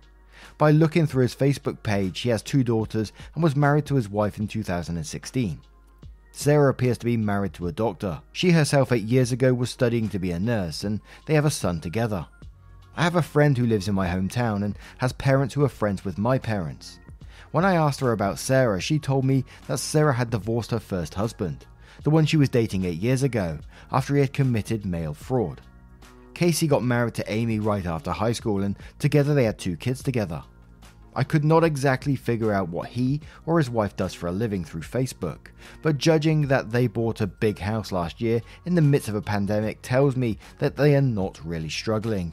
By 0.56 0.70
looking 0.70 1.06
through 1.06 1.24
his 1.24 1.34
Facebook 1.34 1.82
page, 1.82 2.20
he 2.20 2.30
has 2.30 2.42
two 2.42 2.64
daughters 2.64 3.12
and 3.34 3.44
was 3.44 3.54
married 3.54 3.84
to 3.86 3.94
his 3.94 4.08
wife 4.08 4.38
in 4.38 4.48
2016. 4.48 5.60
Sarah 6.32 6.70
appears 6.70 6.96
to 6.96 7.04
be 7.04 7.18
married 7.18 7.52
to 7.54 7.66
a 7.66 7.72
doctor. 7.72 8.22
She 8.32 8.52
herself, 8.52 8.90
eight 8.90 9.04
years 9.04 9.32
ago, 9.32 9.52
was 9.52 9.68
studying 9.68 10.08
to 10.08 10.18
be 10.18 10.30
a 10.30 10.40
nurse, 10.40 10.82
and 10.82 11.02
they 11.26 11.34
have 11.34 11.44
a 11.44 11.50
son 11.50 11.78
together. 11.78 12.26
I 12.96 13.02
have 13.02 13.16
a 13.16 13.22
friend 13.22 13.58
who 13.58 13.66
lives 13.66 13.86
in 13.86 13.94
my 13.94 14.08
hometown 14.08 14.64
and 14.64 14.78
has 14.96 15.12
parents 15.12 15.52
who 15.52 15.62
are 15.62 15.68
friends 15.68 16.06
with 16.06 16.16
my 16.16 16.38
parents. 16.38 17.00
When 17.50 17.66
I 17.66 17.74
asked 17.74 18.00
her 18.00 18.12
about 18.12 18.38
Sarah, 18.38 18.80
she 18.80 18.98
told 18.98 19.26
me 19.26 19.44
that 19.66 19.78
Sarah 19.78 20.14
had 20.14 20.30
divorced 20.30 20.70
her 20.70 20.80
first 20.80 21.14
husband, 21.14 21.66
the 22.02 22.10
one 22.10 22.24
she 22.24 22.38
was 22.38 22.48
dating 22.48 22.86
eight 22.86 22.98
years 22.98 23.22
ago, 23.22 23.58
after 23.92 24.14
he 24.14 24.22
had 24.22 24.32
committed 24.32 24.86
mail 24.86 25.12
fraud. 25.12 25.60
Casey 26.38 26.68
got 26.68 26.84
married 26.84 27.14
to 27.14 27.32
Amy 27.32 27.58
right 27.58 27.84
after 27.84 28.12
high 28.12 28.30
school, 28.30 28.62
and 28.62 28.78
together 29.00 29.34
they 29.34 29.42
had 29.42 29.58
two 29.58 29.76
kids 29.76 30.04
together. 30.04 30.40
I 31.16 31.24
could 31.24 31.44
not 31.44 31.64
exactly 31.64 32.14
figure 32.14 32.52
out 32.52 32.68
what 32.68 32.90
he 32.90 33.22
or 33.44 33.58
his 33.58 33.68
wife 33.68 33.96
does 33.96 34.14
for 34.14 34.28
a 34.28 34.30
living 34.30 34.64
through 34.64 34.82
Facebook, 34.82 35.48
but 35.82 35.98
judging 35.98 36.42
that 36.42 36.70
they 36.70 36.86
bought 36.86 37.22
a 37.22 37.26
big 37.26 37.58
house 37.58 37.90
last 37.90 38.20
year 38.20 38.40
in 38.66 38.76
the 38.76 38.80
midst 38.80 39.08
of 39.08 39.16
a 39.16 39.20
pandemic 39.20 39.82
tells 39.82 40.14
me 40.14 40.38
that 40.58 40.76
they 40.76 40.94
are 40.94 41.00
not 41.02 41.44
really 41.44 41.68
struggling. 41.68 42.32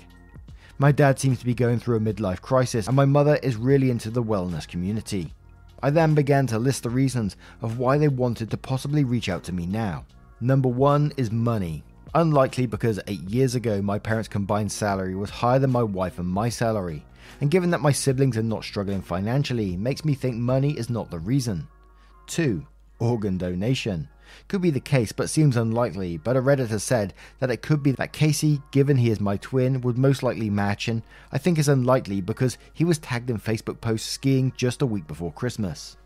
My 0.77 0.91
dad 0.91 1.19
seems 1.19 1.39
to 1.39 1.45
be 1.45 1.55
going 1.55 1.79
through 1.79 1.97
a 1.97 1.99
midlife 1.99 2.41
crisis, 2.41 2.85
and 2.85 2.95
my 2.95 3.05
mother 3.05 3.39
is 3.41 3.55
really 3.55 3.89
into 3.89 4.11
the 4.11 4.21
wellness 4.21 4.67
community. 4.67 5.33
I 5.81 5.89
then 5.89 6.13
began 6.13 6.45
to 6.45 6.59
list 6.59 6.83
the 6.83 6.91
reasons 6.91 7.37
of 7.63 7.79
why 7.79 7.97
they 7.97 8.07
wanted 8.07 8.51
to 8.51 8.57
possibly 8.57 9.03
reach 9.03 9.29
out 9.29 9.43
to 9.45 9.51
me 9.51 9.65
now. 9.65 10.05
Number 10.41 10.69
one 10.69 11.11
is 11.17 11.31
money. 11.31 11.83
Unlikely 12.15 12.65
because 12.65 12.97
8 13.07 13.29
years 13.29 13.55
ago 13.55 13.81
my 13.81 13.99
parents' 13.99 14.29
combined 14.29 14.71
salary 14.71 15.15
was 15.15 15.29
higher 15.29 15.59
than 15.59 15.69
my 15.69 15.83
wife 15.83 16.17
and 16.17 16.25
my 16.25 16.47
salary, 16.47 17.05
and 17.41 17.51
given 17.51 17.69
that 17.71 17.81
my 17.81 17.91
siblings 17.91 18.37
are 18.37 18.43
not 18.43 18.63
struggling 18.63 19.01
financially, 19.01 19.75
makes 19.75 20.05
me 20.05 20.13
think 20.13 20.37
money 20.37 20.71
is 20.77 20.89
not 20.89 21.11
the 21.11 21.19
reason. 21.19 21.67
2. 22.27 22.65
Organ 22.99 23.37
donation. 23.37 24.07
Could 24.47 24.61
be 24.61 24.69
the 24.69 24.79
case, 24.79 25.11
but 25.11 25.29
seems 25.29 25.57
unlikely. 25.57 26.15
But 26.15 26.37
a 26.37 26.41
Redditor 26.41 26.79
said 26.79 27.13
that 27.39 27.51
it 27.51 27.61
could 27.61 27.83
be 27.83 27.91
that 27.91 28.13
Casey, 28.13 28.61
given 28.71 28.95
he 28.95 29.11
is 29.11 29.19
my 29.19 29.35
twin, 29.35 29.81
would 29.81 29.97
most 29.97 30.23
likely 30.23 30.49
match, 30.49 30.87
and 30.87 31.01
I 31.33 31.37
think 31.37 31.59
is 31.59 31.67
unlikely 31.67 32.21
because 32.21 32.57
he 32.73 32.85
was 32.85 32.97
tagged 32.97 33.29
in 33.29 33.39
Facebook 33.39 33.81
posts 33.81 34.09
skiing 34.09 34.53
just 34.55 34.81
a 34.81 34.85
week 34.85 35.05
before 35.05 35.33
Christmas. 35.33 35.97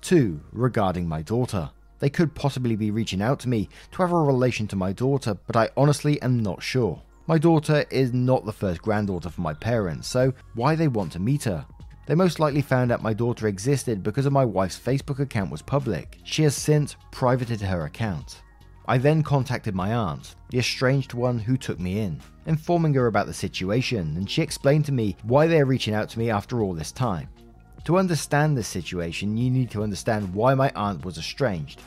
2. 0.00 0.40
Regarding 0.50 1.08
my 1.08 1.22
daughter. 1.22 1.70
They 1.98 2.10
could 2.10 2.34
possibly 2.34 2.76
be 2.76 2.90
reaching 2.90 3.22
out 3.22 3.40
to 3.40 3.48
me 3.48 3.68
to 3.92 4.02
have 4.02 4.12
a 4.12 4.16
relation 4.16 4.66
to 4.68 4.76
my 4.76 4.92
daughter, 4.92 5.36
but 5.46 5.56
I 5.56 5.70
honestly 5.76 6.20
am 6.22 6.40
not 6.40 6.62
sure. 6.62 7.02
My 7.26 7.38
daughter 7.38 7.84
is 7.90 8.12
not 8.12 8.44
the 8.44 8.52
first 8.52 8.82
granddaughter 8.82 9.30
for 9.30 9.40
my 9.40 9.54
parents, 9.54 10.06
so 10.06 10.32
why 10.54 10.76
they 10.76 10.88
want 10.88 11.12
to 11.12 11.18
meet 11.18 11.44
her? 11.44 11.66
They 12.06 12.14
most 12.14 12.38
likely 12.38 12.62
found 12.62 12.92
out 12.92 13.02
my 13.02 13.12
daughter 13.12 13.48
existed 13.48 14.02
because 14.04 14.26
of 14.26 14.32
my 14.32 14.44
wife's 14.44 14.78
Facebook 14.78 15.18
account 15.18 15.50
was 15.50 15.60
public. 15.60 16.18
She 16.22 16.44
has 16.44 16.54
since 16.54 16.94
privated 17.10 17.60
her 17.60 17.84
account. 17.84 18.42
I 18.86 18.98
then 18.98 19.24
contacted 19.24 19.74
my 19.74 19.92
aunt, 19.92 20.36
the 20.50 20.60
estranged 20.60 21.14
one 21.14 21.40
who 21.40 21.56
took 21.56 21.80
me 21.80 21.98
in, 21.98 22.20
informing 22.46 22.94
her 22.94 23.08
about 23.08 23.26
the 23.26 23.34
situation, 23.34 24.16
and 24.16 24.30
she 24.30 24.42
explained 24.42 24.84
to 24.84 24.92
me 24.92 25.16
why 25.24 25.48
they 25.48 25.60
are 25.60 25.66
reaching 25.66 25.94
out 25.94 26.08
to 26.10 26.20
me 26.20 26.30
after 26.30 26.62
all 26.62 26.72
this 26.72 26.92
time. 26.92 27.28
To 27.86 27.98
understand 27.98 28.56
this 28.56 28.66
situation, 28.66 29.36
you 29.36 29.48
need 29.48 29.70
to 29.70 29.84
understand 29.84 30.34
why 30.34 30.54
my 30.54 30.72
aunt 30.74 31.04
was 31.04 31.18
estranged. 31.18 31.80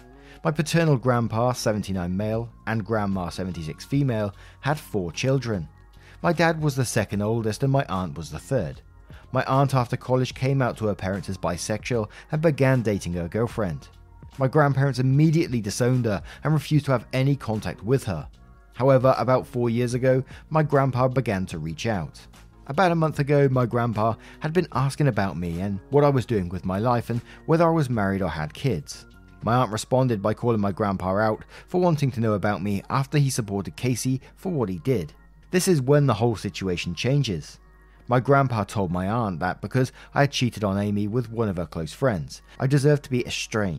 My 0.46 0.52
paternal 0.52 0.96
grandpa, 0.96 1.52
79 1.52 2.16
male, 2.16 2.50
and 2.68 2.86
grandma, 2.86 3.28
76 3.28 3.84
female, 3.84 4.34
had 4.62 4.80
four 4.80 5.12
children. 5.12 5.68
My 6.24 6.32
dad 6.32 6.62
was 6.62 6.78
the 6.78 6.86
second 6.86 7.22
oldest, 7.22 7.64
and 7.64 7.74
my 7.74 7.86
aunt 7.90 8.18
was 8.18 8.32
the 8.32 8.40
third. 8.40 8.80
My 9.34 9.44
aunt, 9.44 9.76
after 9.76 9.98
college, 9.98 10.34
came 10.34 10.62
out 10.62 10.78
to 10.78 10.86
her 10.86 10.96
parents 10.96 11.28
as 11.28 11.38
bisexual 11.38 12.08
and 12.32 12.42
began 12.42 12.82
dating 12.82 13.12
her 13.16 13.28
girlfriend. 13.28 13.90
My 14.38 14.48
grandparents 14.48 15.00
immediately 15.00 15.60
disowned 15.60 16.06
her 16.06 16.24
and 16.46 16.54
refused 16.54 16.86
to 16.86 16.94
have 16.94 17.08
any 17.12 17.36
contact 17.36 17.84
with 17.84 18.06
her. 18.06 18.26
However, 18.72 19.14
about 19.18 19.46
four 19.46 19.70
years 19.70 19.96
ago, 19.96 20.24
my 20.50 20.64
grandpa 20.64 21.10
began 21.10 21.46
to 21.48 21.60
reach 21.60 21.86
out. 21.88 22.26
About 22.70 22.92
a 22.92 22.96
month 22.96 23.18
ago, 23.18 23.50
my 23.50 23.66
grandpa 23.66 24.14
had 24.42 24.54
been 24.54 24.68
asking 24.74 25.08
about 25.08 25.36
me 25.36 25.60
and 25.60 25.80
what 25.90 26.04
I 26.04 26.10
was 26.10 26.28
doing 26.28 26.50
with 26.50 26.66
my 26.66 26.78
life 26.78 27.10
and 27.10 27.20
whether 27.48 27.66
I 27.66 27.72
was 27.72 27.90
married 27.90 28.22
or 28.22 28.30
had 28.30 28.54
kids. 28.54 29.08
My 29.42 29.56
aunt 29.56 29.72
responded 29.72 30.22
by 30.22 30.36
calling 30.36 30.62
my 30.62 30.72
grandpa 30.72 31.18
out 31.18 31.46
for 31.68 31.82
wanting 31.82 32.12
to 32.12 32.20
know 32.20 32.34
about 32.34 32.62
me 32.62 32.84
after 32.92 33.18
he 33.18 33.32
supported 33.32 33.76
Casey 33.76 34.22
for 34.36 34.52
what 34.52 34.70
he 34.70 34.78
did. 34.80 35.14
This 35.50 35.68
is 35.68 35.82
when 35.82 36.06
the 36.06 36.14
whole 36.14 36.36
situation 36.36 36.94
changes. 36.94 37.60
My 38.08 38.20
grandpa 38.20 38.66
told 38.66 38.92
my 38.92 39.08
aunt 39.08 39.40
that 39.40 39.62
because 39.62 39.92
I 40.14 40.22
had 40.22 40.32
cheated 40.32 40.64
on 40.64 40.78
Amy 40.78 41.08
with 41.08 41.32
one 41.32 41.50
of 41.50 41.58
her 41.58 41.66
close 41.66 41.92
friends, 41.92 42.44
I 42.60 42.68
deserved 42.68 43.02
to 43.06 43.10
be 43.10 43.26
estranged. 43.26 43.79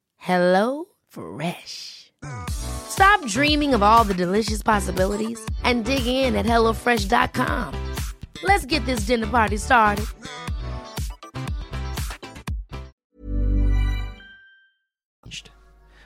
Hello 0.21 0.85
Fresh. 1.07 2.11
Stop 2.51 3.25
dreaming 3.25 3.73
of 3.73 3.81
all 3.81 4.03
the 4.03 4.13
delicious 4.13 4.61
possibilities 4.61 5.43
and 5.63 5.83
dig 5.83 6.05
in 6.05 6.35
at 6.35 6.45
HelloFresh.com. 6.45 7.73
Let's 8.43 8.67
get 8.67 8.85
this 8.85 9.07
dinner 9.07 9.25
party 9.25 9.57
started. 9.57 10.05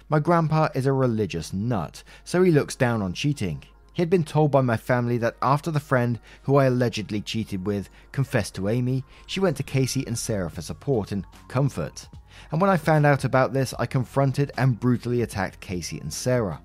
My 0.08 0.20
grandpa 0.20 0.70
is 0.74 0.86
a 0.86 0.94
religious 0.94 1.52
nut, 1.52 2.02
so 2.24 2.42
he 2.42 2.52
looks 2.52 2.78
down 2.78 3.02
on 3.02 3.12
cheating. 3.12 3.64
He 3.92 4.02
had 4.02 4.10
been 4.10 4.24
told 4.24 4.50
by 4.50 4.62
my 4.62 4.78
family 4.78 5.18
that 5.18 5.36
after 5.42 5.72
the 5.72 5.82
friend 5.82 6.22
who 6.44 6.56
I 6.56 6.68
allegedly 6.68 7.20
cheated 7.20 7.66
with 7.66 7.90
confessed 8.14 8.56
to 8.56 8.70
Amy, 8.70 9.04
she 9.28 9.42
went 9.42 9.58
to 9.58 9.64
Casey 9.64 10.08
and 10.08 10.18
Sarah 10.18 10.50
for 10.50 10.62
support 10.62 11.12
and 11.12 11.26
comfort. 11.50 12.08
And 12.52 12.62
when 12.62 12.70
I 12.70 12.78
found 12.78 13.06
out 13.06 13.24
about 13.24 13.54
this, 13.54 13.74
I 13.80 13.86
confronted 13.86 14.52
and 14.58 14.80
brutally 14.80 15.22
attacked 15.22 15.60
Casey 15.60 16.00
and 16.00 16.14
Sarah, 16.14 16.62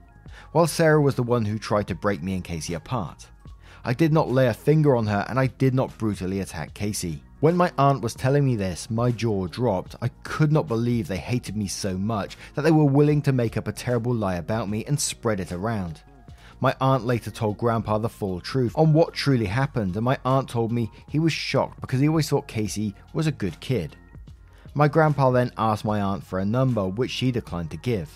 while 0.53 0.67
Sarah 0.67 1.01
was 1.01 1.15
the 1.15 1.23
one 1.23 1.45
who 1.45 1.59
tried 1.59 1.89
to 1.89 1.95
break 1.95 2.23
me 2.23 2.35
and 2.35 2.45
Casey 2.45 2.75
apart. 2.75 3.27
I 3.85 3.95
did 3.95 4.13
not 4.13 4.31
lay 4.31 4.49
a 4.49 4.55
finger 4.55 4.95
on 4.95 5.07
her 5.07 5.25
and 5.29 5.39
I 5.39 5.47
did 5.47 5.75
not 5.75 5.97
brutally 5.97 6.41
attack 6.41 6.75
Casey. 6.75 7.23
When 7.41 7.57
my 7.57 7.73
aunt 7.79 8.03
was 8.03 8.15
telling 8.15 8.45
me 8.45 8.57
this, 8.57 8.91
my 8.91 9.11
jaw 9.11 9.47
dropped. 9.47 9.97
I 10.03 10.09
could 10.25 10.53
not 10.53 10.69
believe 10.69 11.09
they 11.09 11.17
hated 11.17 11.57
me 11.57 11.67
so 11.67 11.97
much 11.97 12.37
that 12.55 12.63
they 12.63 12.71
were 12.71 12.85
willing 12.85 13.23
to 13.23 13.33
make 13.33 13.57
up 13.57 13.67
a 13.67 13.73
terrible 13.73 14.13
lie 14.13 14.35
about 14.35 14.69
me 14.69 14.85
and 14.85 15.01
spread 15.01 15.41
it 15.41 15.51
around. 15.51 16.03
My 16.61 16.77
aunt 16.79 17.07
later 17.07 17.31
told 17.31 17.57
Grandpa 17.57 17.97
the 17.97 18.11
full 18.11 18.39
truth 18.39 18.75
on 18.77 18.93
what 18.93 19.15
truly 19.15 19.47
happened, 19.47 19.97
and 19.97 20.05
my 20.05 20.19
aunt 20.27 20.51
told 20.51 20.71
me 20.71 20.91
he 21.09 21.19
was 21.19 21.33
shocked 21.33 21.81
because 21.81 22.01
he 22.01 22.09
always 22.09 22.29
thought 22.29 22.47
Casey 22.47 22.95
was 23.15 23.27
a 23.27 23.33
good 23.33 23.59
kid. 23.61 23.97
My 24.73 24.87
grandpa 24.87 25.31
then 25.31 25.53
asked 25.59 25.85
my 25.85 26.01
aunt 26.01 26.25
for 26.25 26.39
a 26.39 26.45
number, 26.45 26.87
which 26.87 27.11
she 27.11 27.33
declined 27.33 27.73
to 27.73 27.77
give. 27.77 28.09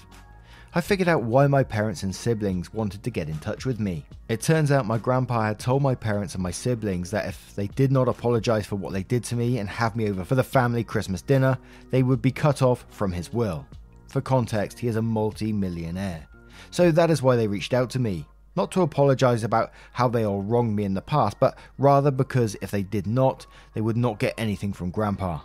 I 0.76 0.80
figured 0.80 1.08
out 1.08 1.22
why 1.22 1.46
my 1.46 1.62
parents 1.62 2.02
and 2.04 2.14
siblings 2.14 2.72
wanted 2.72 3.02
to 3.04 3.10
get 3.10 3.28
in 3.28 3.38
touch 3.38 3.64
with 3.66 3.80
me. 3.80 4.04
It 4.28 4.40
turns 4.40 4.70
out 4.70 4.86
my 4.86 4.98
grandpa 4.98 5.42
had 5.42 5.58
told 5.58 5.82
my 5.82 5.94
parents 5.94 6.34
and 6.34 6.42
my 6.42 6.50
siblings 6.50 7.10
that 7.10 7.26
if 7.26 7.54
they 7.54 7.66
did 7.68 7.92
not 7.92 8.08
apologize 8.08 8.66
for 8.66 8.76
what 8.76 8.92
they 8.92 9.02
did 9.02 9.24
to 9.24 9.36
me 9.36 9.58
and 9.58 9.68
have 9.68 9.96
me 9.96 10.08
over 10.08 10.24
for 10.24 10.34
the 10.36 10.42
family 10.44 10.84
Christmas 10.84 11.22
dinner, 11.22 11.58
they 11.90 12.02
would 12.02 12.22
be 12.22 12.30
cut 12.30 12.62
off 12.62 12.86
from 12.88 13.12
his 13.12 13.32
will. 13.32 13.66
For 14.08 14.20
context, 14.20 14.78
he 14.78 14.88
is 14.88 14.96
a 14.96 15.02
multi 15.02 15.52
millionaire. 15.52 16.26
So 16.70 16.90
that 16.92 17.10
is 17.10 17.22
why 17.22 17.34
they 17.34 17.48
reached 17.48 17.74
out 17.74 17.90
to 17.90 17.98
me. 17.98 18.26
Not 18.56 18.70
to 18.72 18.82
apologize 18.82 19.42
about 19.42 19.72
how 19.92 20.08
they 20.08 20.24
all 20.24 20.42
wronged 20.42 20.76
me 20.76 20.84
in 20.84 20.94
the 20.94 21.02
past, 21.02 21.38
but 21.40 21.58
rather 21.78 22.12
because 22.12 22.56
if 22.62 22.70
they 22.70 22.84
did 22.84 23.08
not, 23.08 23.46
they 23.74 23.80
would 23.80 23.96
not 23.96 24.20
get 24.20 24.34
anything 24.38 24.72
from 24.72 24.90
Grandpa. 24.90 25.40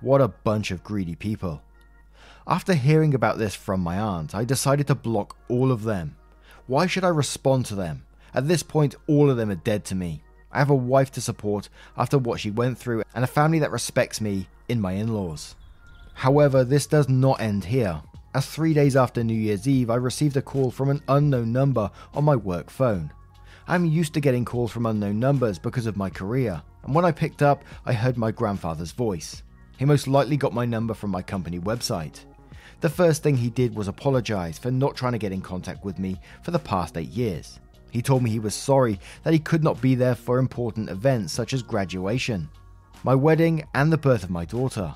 What 0.00 0.20
a 0.20 0.28
bunch 0.28 0.70
of 0.70 0.84
greedy 0.84 1.14
people. 1.14 1.62
After 2.46 2.74
hearing 2.74 3.14
about 3.14 3.38
this 3.38 3.54
from 3.54 3.80
my 3.80 3.98
aunt, 3.98 4.34
I 4.34 4.44
decided 4.44 4.86
to 4.88 4.94
block 4.94 5.36
all 5.48 5.72
of 5.72 5.84
them. 5.84 6.16
Why 6.66 6.86
should 6.86 7.04
I 7.04 7.08
respond 7.08 7.66
to 7.66 7.74
them? 7.74 8.04
At 8.34 8.46
this 8.46 8.62
point, 8.62 8.94
all 9.06 9.30
of 9.30 9.36
them 9.36 9.50
are 9.50 9.54
dead 9.54 9.84
to 9.86 9.94
me. 9.94 10.22
I 10.52 10.58
have 10.58 10.70
a 10.70 10.74
wife 10.74 11.10
to 11.12 11.20
support 11.20 11.68
after 11.96 12.18
what 12.18 12.40
she 12.40 12.50
went 12.50 12.78
through 12.78 13.02
and 13.14 13.24
a 13.24 13.28
family 13.28 13.58
that 13.60 13.70
respects 13.70 14.20
me 14.20 14.48
in 14.68 14.80
my 14.80 14.92
in 14.92 15.14
laws. 15.14 15.54
However, 16.14 16.62
this 16.62 16.86
does 16.86 17.08
not 17.08 17.40
end 17.40 17.64
here. 17.64 18.02
As 18.34 18.46
three 18.46 18.74
days 18.74 18.96
after 18.96 19.24
New 19.24 19.34
Year's 19.34 19.66
Eve, 19.66 19.88
I 19.88 19.96
received 19.96 20.36
a 20.36 20.42
call 20.42 20.70
from 20.70 20.90
an 20.90 21.02
unknown 21.08 21.52
number 21.52 21.90
on 22.12 22.24
my 22.24 22.36
work 22.36 22.68
phone. 22.68 23.10
I'm 23.66 23.86
used 23.86 24.14
to 24.14 24.20
getting 24.20 24.44
calls 24.44 24.70
from 24.70 24.86
unknown 24.86 25.18
numbers 25.18 25.58
because 25.58 25.86
of 25.86 25.96
my 25.96 26.10
career, 26.10 26.62
and 26.84 26.94
when 26.94 27.04
I 27.04 27.12
picked 27.12 27.42
up, 27.42 27.64
I 27.84 27.92
heard 27.92 28.16
my 28.16 28.30
grandfather's 28.30 28.92
voice. 28.92 29.42
He 29.78 29.84
most 29.84 30.08
likely 30.08 30.36
got 30.36 30.54
my 30.54 30.64
number 30.64 30.94
from 30.94 31.10
my 31.10 31.22
company 31.22 31.60
website. 31.60 32.20
The 32.80 32.88
first 32.88 33.22
thing 33.22 33.36
he 33.36 33.50
did 33.50 33.74
was 33.74 33.88
apologize 33.88 34.58
for 34.58 34.70
not 34.70 34.96
trying 34.96 35.12
to 35.12 35.18
get 35.18 35.32
in 35.32 35.40
contact 35.40 35.84
with 35.84 35.98
me 35.98 36.20
for 36.42 36.50
the 36.50 36.58
past 36.58 36.96
eight 36.96 37.10
years. 37.10 37.60
He 37.90 38.02
told 38.02 38.22
me 38.22 38.30
he 38.30 38.38
was 38.38 38.54
sorry 38.54 38.98
that 39.22 39.32
he 39.32 39.38
could 39.38 39.64
not 39.64 39.80
be 39.80 39.94
there 39.94 40.14
for 40.14 40.38
important 40.38 40.90
events 40.90 41.32
such 41.32 41.52
as 41.52 41.62
graduation, 41.62 42.48
my 43.04 43.14
wedding, 43.14 43.64
and 43.74 43.92
the 43.92 43.98
birth 43.98 44.24
of 44.24 44.30
my 44.30 44.44
daughter. 44.44 44.94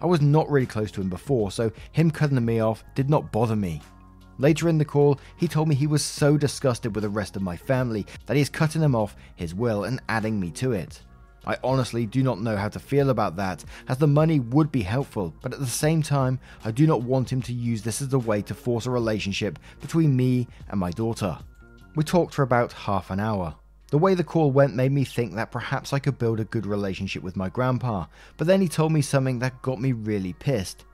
I 0.00 0.06
was 0.06 0.20
not 0.20 0.50
really 0.50 0.66
close 0.66 0.90
to 0.92 1.00
him 1.00 1.08
before, 1.08 1.52
so 1.52 1.70
him 1.92 2.10
cutting 2.10 2.44
me 2.44 2.60
off 2.60 2.82
did 2.96 3.08
not 3.08 3.30
bother 3.30 3.54
me. 3.54 3.80
Later 4.38 4.68
in 4.68 4.78
the 4.78 4.84
call, 4.84 5.20
he 5.36 5.46
told 5.46 5.68
me 5.68 5.74
he 5.74 5.86
was 5.86 6.02
so 6.02 6.36
disgusted 6.36 6.94
with 6.94 7.02
the 7.02 7.08
rest 7.08 7.36
of 7.36 7.42
my 7.42 7.56
family 7.56 8.06
that 8.26 8.34
he 8.34 8.42
is 8.42 8.48
cutting 8.48 8.80
them 8.80 8.96
off 8.96 9.14
his 9.36 9.54
will 9.54 9.84
and 9.84 10.00
adding 10.08 10.40
me 10.40 10.50
to 10.52 10.72
it. 10.72 11.02
I 11.44 11.58
honestly 11.64 12.06
do 12.06 12.22
not 12.22 12.40
know 12.40 12.56
how 12.56 12.68
to 12.68 12.78
feel 12.78 13.10
about 13.10 13.36
that, 13.36 13.64
as 13.88 13.98
the 13.98 14.06
money 14.06 14.38
would 14.38 14.70
be 14.70 14.82
helpful, 14.82 15.34
but 15.42 15.52
at 15.52 15.58
the 15.58 15.66
same 15.66 16.02
time, 16.02 16.38
I 16.64 16.70
do 16.70 16.86
not 16.86 17.02
want 17.02 17.32
him 17.32 17.42
to 17.42 17.52
use 17.52 17.82
this 17.82 18.00
as 18.00 18.12
a 18.12 18.18
way 18.18 18.42
to 18.42 18.54
force 18.54 18.86
a 18.86 18.90
relationship 18.90 19.58
between 19.80 20.16
me 20.16 20.46
and 20.68 20.78
my 20.78 20.90
daughter. 20.90 21.38
We 21.96 22.04
talked 22.04 22.34
for 22.34 22.42
about 22.42 22.72
half 22.72 23.10
an 23.10 23.18
hour. 23.20 23.54
The 23.90 23.98
way 23.98 24.14
the 24.14 24.24
call 24.24 24.50
went 24.52 24.74
made 24.74 24.92
me 24.92 25.04
think 25.04 25.34
that 25.34 25.50
perhaps 25.50 25.92
I 25.92 25.98
could 25.98 26.18
build 26.18 26.40
a 26.40 26.44
good 26.44 26.64
relationship 26.64 27.22
with 27.22 27.36
my 27.36 27.48
grandpa, 27.48 28.06
but 28.36 28.46
then 28.46 28.60
he 28.60 28.68
told 28.68 28.92
me 28.92 29.02
something 29.02 29.40
that 29.40 29.60
got 29.62 29.80
me 29.80 29.92
really 29.92 30.32
pissed. 30.32 30.84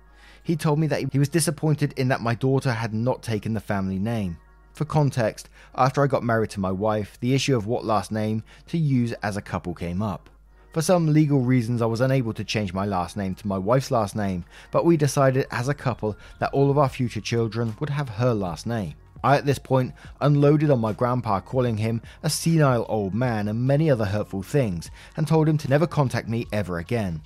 He 0.42 0.56
told 0.56 0.78
me 0.78 0.86
that 0.86 1.12
he 1.12 1.18
was 1.18 1.28
disappointed 1.28 1.92
in 1.98 2.08
that 2.08 2.22
my 2.22 2.34
daughter 2.34 2.72
had 2.72 2.94
not 2.94 3.22
taken 3.22 3.52
the 3.52 3.60
family 3.60 3.98
name. 3.98 4.38
For 4.72 4.84
context, 4.84 5.48
after 5.74 6.02
I 6.02 6.06
got 6.06 6.22
married 6.22 6.50
to 6.50 6.60
my 6.60 6.72
wife, 6.72 7.18
the 7.20 7.34
issue 7.34 7.56
of 7.56 7.66
what 7.66 7.84
last 7.84 8.10
name 8.10 8.42
to 8.68 8.78
use 8.78 9.12
as 9.22 9.36
a 9.36 9.42
couple 9.42 9.74
came 9.74 10.00
up. 10.00 10.30
For 10.72 10.82
some 10.82 11.12
legal 11.14 11.40
reasons, 11.40 11.80
I 11.80 11.86
was 11.86 12.02
unable 12.02 12.34
to 12.34 12.44
change 12.44 12.74
my 12.74 12.84
last 12.84 13.16
name 13.16 13.34
to 13.36 13.48
my 13.48 13.56
wife's 13.56 13.90
last 13.90 14.14
name, 14.14 14.44
but 14.70 14.84
we 14.84 14.98
decided 14.98 15.46
as 15.50 15.68
a 15.68 15.74
couple 15.74 16.16
that 16.40 16.52
all 16.52 16.70
of 16.70 16.76
our 16.76 16.90
future 16.90 17.22
children 17.22 17.74
would 17.80 17.88
have 17.88 18.10
her 18.10 18.34
last 18.34 18.66
name. 18.66 18.94
I, 19.24 19.36
at 19.36 19.46
this 19.46 19.58
point, 19.58 19.94
unloaded 20.20 20.70
on 20.70 20.78
my 20.78 20.92
grandpa, 20.92 21.40
calling 21.40 21.78
him 21.78 22.02
a 22.22 22.28
senile 22.28 22.84
old 22.88 23.14
man 23.14 23.48
and 23.48 23.66
many 23.66 23.90
other 23.90 24.04
hurtful 24.04 24.42
things, 24.42 24.90
and 25.16 25.26
told 25.26 25.48
him 25.48 25.56
to 25.58 25.70
never 25.70 25.86
contact 25.86 26.28
me 26.28 26.46
ever 26.52 26.78
again. 26.78 27.22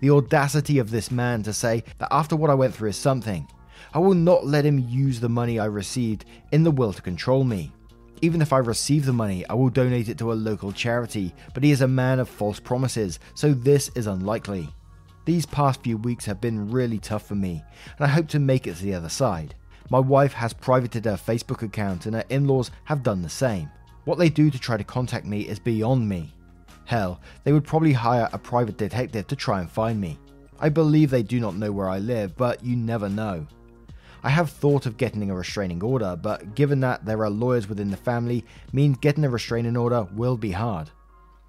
The 0.00 0.10
audacity 0.10 0.78
of 0.78 0.90
this 0.90 1.12
man 1.12 1.44
to 1.44 1.52
say 1.52 1.84
that 1.98 2.08
after 2.10 2.34
what 2.34 2.50
I 2.50 2.54
went 2.54 2.74
through 2.74 2.90
is 2.90 2.96
something. 2.96 3.46
I 3.94 3.98
will 4.00 4.14
not 4.14 4.46
let 4.46 4.66
him 4.66 4.78
use 4.88 5.20
the 5.20 5.28
money 5.28 5.58
I 5.58 5.66
received 5.66 6.24
in 6.52 6.64
the 6.64 6.70
will 6.70 6.92
to 6.92 7.02
control 7.02 7.44
me. 7.44 7.72
Even 8.22 8.42
if 8.42 8.52
I 8.52 8.58
receive 8.58 9.06
the 9.06 9.12
money, 9.14 9.46
I 9.48 9.54
will 9.54 9.70
donate 9.70 10.10
it 10.10 10.18
to 10.18 10.32
a 10.32 10.34
local 10.34 10.72
charity, 10.72 11.34
but 11.54 11.64
he 11.64 11.70
is 11.70 11.80
a 11.80 11.88
man 11.88 12.18
of 12.18 12.28
false 12.28 12.60
promises, 12.60 13.18
so 13.34 13.54
this 13.54 13.90
is 13.94 14.06
unlikely. 14.06 14.68
These 15.24 15.46
past 15.46 15.82
few 15.82 15.96
weeks 15.96 16.26
have 16.26 16.40
been 16.40 16.70
really 16.70 16.98
tough 16.98 17.26
for 17.26 17.34
me, 17.34 17.62
and 17.96 18.04
I 18.04 18.08
hope 18.08 18.28
to 18.28 18.38
make 18.38 18.66
it 18.66 18.76
to 18.76 18.82
the 18.82 18.94
other 18.94 19.08
side. 19.08 19.54
My 19.88 19.98
wife 19.98 20.34
has 20.34 20.52
privated 20.52 21.06
her 21.06 21.14
Facebook 21.14 21.62
account, 21.62 22.04
and 22.04 22.14
her 22.14 22.24
in 22.28 22.46
laws 22.46 22.70
have 22.84 23.02
done 23.02 23.22
the 23.22 23.28
same. 23.28 23.70
What 24.04 24.18
they 24.18 24.28
do 24.28 24.50
to 24.50 24.58
try 24.58 24.76
to 24.76 24.84
contact 24.84 25.24
me 25.24 25.42
is 25.42 25.58
beyond 25.58 26.06
me. 26.06 26.34
Hell, 26.84 27.20
they 27.44 27.52
would 27.52 27.64
probably 27.64 27.92
hire 27.92 28.28
a 28.32 28.38
private 28.38 28.76
detective 28.76 29.26
to 29.28 29.36
try 29.36 29.60
and 29.60 29.70
find 29.70 29.98
me. 29.98 30.18
I 30.58 30.68
believe 30.68 31.08
they 31.08 31.22
do 31.22 31.40
not 31.40 31.56
know 31.56 31.72
where 31.72 31.88
I 31.88 31.98
live, 31.98 32.36
but 32.36 32.62
you 32.62 32.76
never 32.76 33.08
know. 33.08 33.46
I 34.22 34.28
have 34.28 34.50
thought 34.50 34.84
of 34.84 34.98
getting 34.98 35.30
a 35.30 35.34
restraining 35.34 35.82
order, 35.82 36.14
but 36.20 36.54
given 36.54 36.80
that 36.80 37.06
there 37.06 37.24
are 37.24 37.30
lawyers 37.30 37.68
within 37.68 37.90
the 37.90 37.96
family, 37.96 38.44
means 38.72 38.98
getting 38.98 39.24
a 39.24 39.30
restraining 39.30 39.76
order 39.76 40.06
will 40.14 40.36
be 40.36 40.52
hard. 40.52 40.90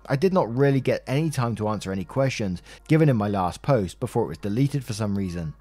I 0.07 0.15
did 0.15 0.33
not 0.33 0.55
really 0.55 0.81
get 0.81 1.03
any 1.05 1.29
time 1.29 1.55
to 1.55 1.67
answer 1.67 1.91
any 1.91 2.05
questions 2.05 2.61
given 2.87 3.09
in 3.09 3.17
my 3.17 3.27
last 3.27 3.61
post 3.61 3.99
before 3.99 4.23
it 4.23 4.29
was 4.29 4.37
deleted 4.37 4.83
for 4.83 4.93
some 4.93 5.17
reason. 5.17 5.53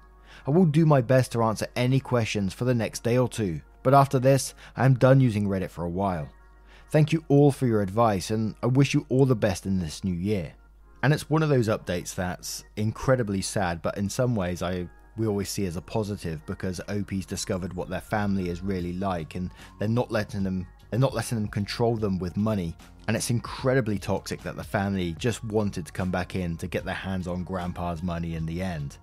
I 0.47 0.51
will 0.51 0.65
do 0.65 0.85
my 0.85 1.01
best 1.01 1.31
to 1.33 1.43
answer 1.43 1.67
any 1.75 1.99
questions 1.99 2.53
for 2.53 2.65
the 2.65 2.73
next 2.73 3.03
day 3.03 3.17
or 3.17 3.27
two, 3.27 3.61
but 3.83 3.93
after 3.93 4.17
this, 4.17 4.53
I 4.75 4.85
am 4.85 4.95
done 4.95 5.19
using 5.19 5.47
Reddit 5.47 5.69
for 5.69 5.83
a 5.83 5.89
while. 5.89 6.29
Thank 6.89 7.13
you 7.13 7.23
all 7.27 7.51
for 7.51 7.67
your 7.67 7.81
advice, 7.81 8.31
and 8.31 8.55
I 8.63 8.67
wish 8.67 8.93
you 8.93 9.05
all 9.09 9.25
the 9.25 9.35
best 9.35 9.65
in 9.65 9.79
this 9.79 10.03
new 10.03 10.13
year. 10.13 10.53
And 11.03 11.13
it's 11.13 11.29
one 11.29 11.43
of 11.43 11.49
those 11.49 11.67
updates 11.67 12.13
that's 12.15 12.63
incredibly 12.75 13.41
sad, 13.41 13.81
but 13.81 13.97
in 13.97 14.09
some 14.09 14.35
ways, 14.35 14.61
I 14.61 14.87
we 15.17 15.27
always 15.27 15.49
see 15.49 15.65
as 15.65 15.75
a 15.75 15.81
positive 15.81 16.45
because 16.45 16.79
OP's 16.89 17.25
discovered 17.25 17.73
what 17.73 17.89
their 17.89 18.01
family 18.01 18.49
is 18.49 18.61
really 18.61 18.93
like, 18.93 19.35
and 19.35 19.51
they're 19.79 19.87
not 19.87 20.11
letting 20.11 20.43
them 20.43 20.67
they're 20.89 20.99
not 20.99 21.13
letting 21.13 21.39
them 21.39 21.47
control 21.47 21.95
them 21.95 22.19
with 22.19 22.35
money. 22.35 22.75
And 23.07 23.15
it's 23.15 23.29
incredibly 23.29 23.97
toxic 23.97 24.43
that 24.43 24.57
the 24.57 24.63
family 24.63 25.15
just 25.17 25.43
wanted 25.45 25.85
to 25.85 25.91
come 25.93 26.11
back 26.11 26.35
in 26.35 26.57
to 26.57 26.67
get 26.67 26.83
their 26.83 26.93
hands 26.93 27.27
on 27.27 27.45
Grandpa's 27.45 28.03
money 28.03 28.35
in 28.35 28.45
the 28.45 28.61
end. 28.61 28.97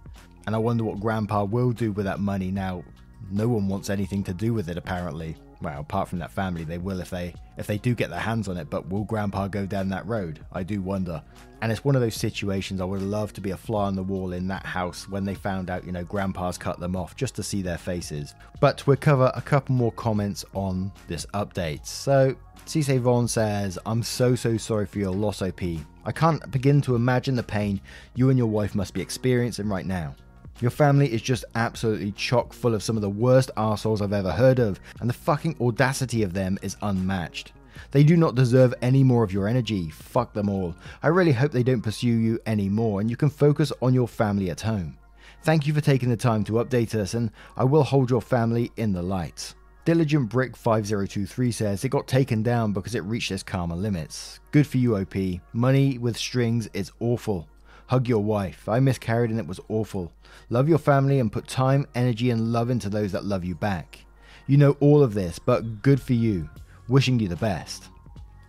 And 0.47 0.55
I 0.55 0.59
wonder 0.59 0.85
what 0.85 1.01
Grandpa 1.01 1.45
will 1.45 1.73
do 1.73 1.93
with 1.93 2.05
that 2.05 2.21
money 2.21 2.51
now. 2.51 2.85
No 3.31 3.49
one 3.49 3.69
wants 3.69 3.91
anything 3.91 4.23
to 4.25 4.35
do 4.35 4.53
with 4.53 4.69
it, 4.69 4.77
apparently. 4.77 5.37
Well, 5.61 5.81
apart 5.81 6.09
from 6.09 6.21
that 6.21 6.31
family, 6.31 6.65
they 6.65 6.79
will 6.79 7.01
if 7.01 7.11
they 7.11 7.35
if 7.57 7.67
they 7.67 7.79
do 7.79 7.95
get 7.95 8.11
their 8.11 8.21
hands 8.21 8.49
on 8.49 8.57
it. 8.57 8.71
But 8.71 8.89
will 8.89 9.05
Grandpa 9.05 9.49
go 9.49 9.67
down 9.67 9.89
that 9.89 10.07
road? 10.07 10.41
I 10.53 10.63
do 10.63 10.81
wonder. 10.81 11.23
And 11.61 11.73
it's 11.73 11.85
one 11.85 11.97
of 11.97 12.01
those 12.01 12.15
situations 12.15 12.81
I 12.81 12.85
would 12.85 13.03
love 13.03 13.33
to 13.33 13.41
be 13.41 13.51
a 13.51 13.57
fly 13.57 13.87
on 13.87 13.97
the 13.97 14.03
wall 14.03 14.33
in 14.33 14.47
that 14.49 14.65
house 14.65 15.09
when 15.09 15.25
they 15.25 15.35
found 15.35 15.71
out, 15.71 15.85
you 15.85 15.91
know, 15.91 16.05
Grandpa's 16.05 16.57
cut 16.57 16.79
them 16.79 16.95
off 16.95 17.17
just 17.17 17.35
to 17.35 17.43
see 17.43 17.63
their 17.63 17.79
faces. 17.79 18.35
But 18.61 18.87
we'll 18.87 18.97
cover 18.97 19.33
a 19.35 19.43
couple 19.43 19.75
more 19.75 19.91
comments 19.93 20.45
on 20.55 20.93
this 21.09 21.27
update. 21.35 21.85
So 21.85 22.37
Cisse 22.65 23.01
Vaughn 23.01 23.27
says, 23.27 23.79
I'm 23.87 24.05
so 24.05 24.37
so 24.37 24.57
sorry 24.57 24.87
for 24.87 25.01
your 25.01 25.11
loss, 25.11 25.43
OP. 25.43 25.63
I 26.05 26.13
can't 26.13 26.49
begin 26.53 26.81
to 26.83 26.95
imagine 26.95 27.35
the 27.35 27.43
pain 27.43 27.81
you 28.15 28.31
and 28.31 28.39
your 28.39 28.47
wife 28.47 28.77
must 28.77 28.95
be 28.95 29.01
experiencing 29.01 29.69
right 29.69 29.87
now. 29.87 30.15
Your 30.61 30.71
family 30.73 31.13
is 31.13 31.23
just 31.23 31.45
absolutely 31.55 32.11
chock 32.13 32.53
full 32.53 32.75
of 32.75 32.83
some 32.83 32.97
of 32.97 33.03
the 33.03 33.09
worst 33.09 33.51
assholes 33.57 34.03
I've 34.03 34.13
ever 34.13 34.33
heard 34.33 34.59
of, 34.59 34.81
and 35.01 35.09
the 35.09 35.15
fucking 35.15 35.57
audacity 35.61 36.25
of 36.25 36.33
them 36.33 36.59
is 36.63 36.77
unmatched. 36.83 37.53
They 37.93 38.03
do 38.03 38.17
not 38.17 38.35
deserve 38.35 38.75
any 38.83 39.05
more 39.05 39.23
of 39.23 39.33
your 39.33 39.47
energy. 39.47 39.89
Fuck 39.91 40.33
them 40.33 40.49
all. 40.49 40.75
I 41.03 41.09
really 41.09 41.33
hope 41.33 41.53
they 41.53 41.63
don't 41.63 41.81
pursue 41.81 42.09
you 42.09 42.41
anymore 42.45 43.01
and 43.01 43.09
you 43.09 43.17
can 43.17 43.31
focus 43.31 43.73
on 43.81 43.95
your 43.95 44.09
family 44.09 44.51
at 44.51 44.61
home. 44.61 44.99
Thank 45.43 45.67
you 45.67 45.73
for 45.73 45.81
taking 45.81 46.09
the 46.09 46.17
time 46.17 46.43
to 46.45 46.55
update 46.55 46.97
us, 46.97 47.15
and 47.15 47.31
I 47.57 47.63
will 47.63 47.85
hold 47.85 48.11
your 48.11 48.21
family 48.21 48.73
in 48.77 48.93
the 48.93 49.03
light. 49.03 49.55
Diligent 49.85 50.29
Brick 50.29 50.57
5023 50.57 51.53
says 51.53 51.85
it 51.85 51.89
got 51.91 52.07
taken 52.09 52.43
down 52.43 52.73
because 52.73 52.95
it 52.95 53.05
reached 53.05 53.31
its 53.31 53.45
karma 53.45 53.77
limits. 53.77 54.41
Good 54.51 54.67
for 54.67 54.79
you, 54.79 54.97
OP. 54.97 55.15
Money 55.53 55.99
with 55.99 56.17
strings 56.17 56.69
is 56.75 56.93
awful. 57.01 57.49
Hug 57.89 58.07
your 58.07 58.23
wife. 58.23 58.69
I 58.69 58.81
miscarried 58.81 59.31
and 59.31 59.39
it 59.39 59.47
was 59.47 59.61
awful. 59.71 60.13
Love 60.51 60.69
your 60.69 60.77
family 60.77 61.21
and 61.21 61.33
put 61.33 61.49
time, 61.49 61.87
energy, 61.95 62.29
and 62.29 62.53
love 62.53 62.69
into 62.69 62.91
those 62.91 63.13
that 63.13 63.25
love 63.25 63.47
you 63.47 63.55
back. 63.55 64.05
You 64.47 64.59
know 64.59 64.77
all 64.81 65.03
of 65.03 65.15
this, 65.15 65.39
but 65.39 65.81
good 65.81 65.99
for 65.99 66.13
you. 66.13 66.51
Wishing 66.89 67.19
you 67.19 67.29
the 67.29 67.37
best. 67.37 67.85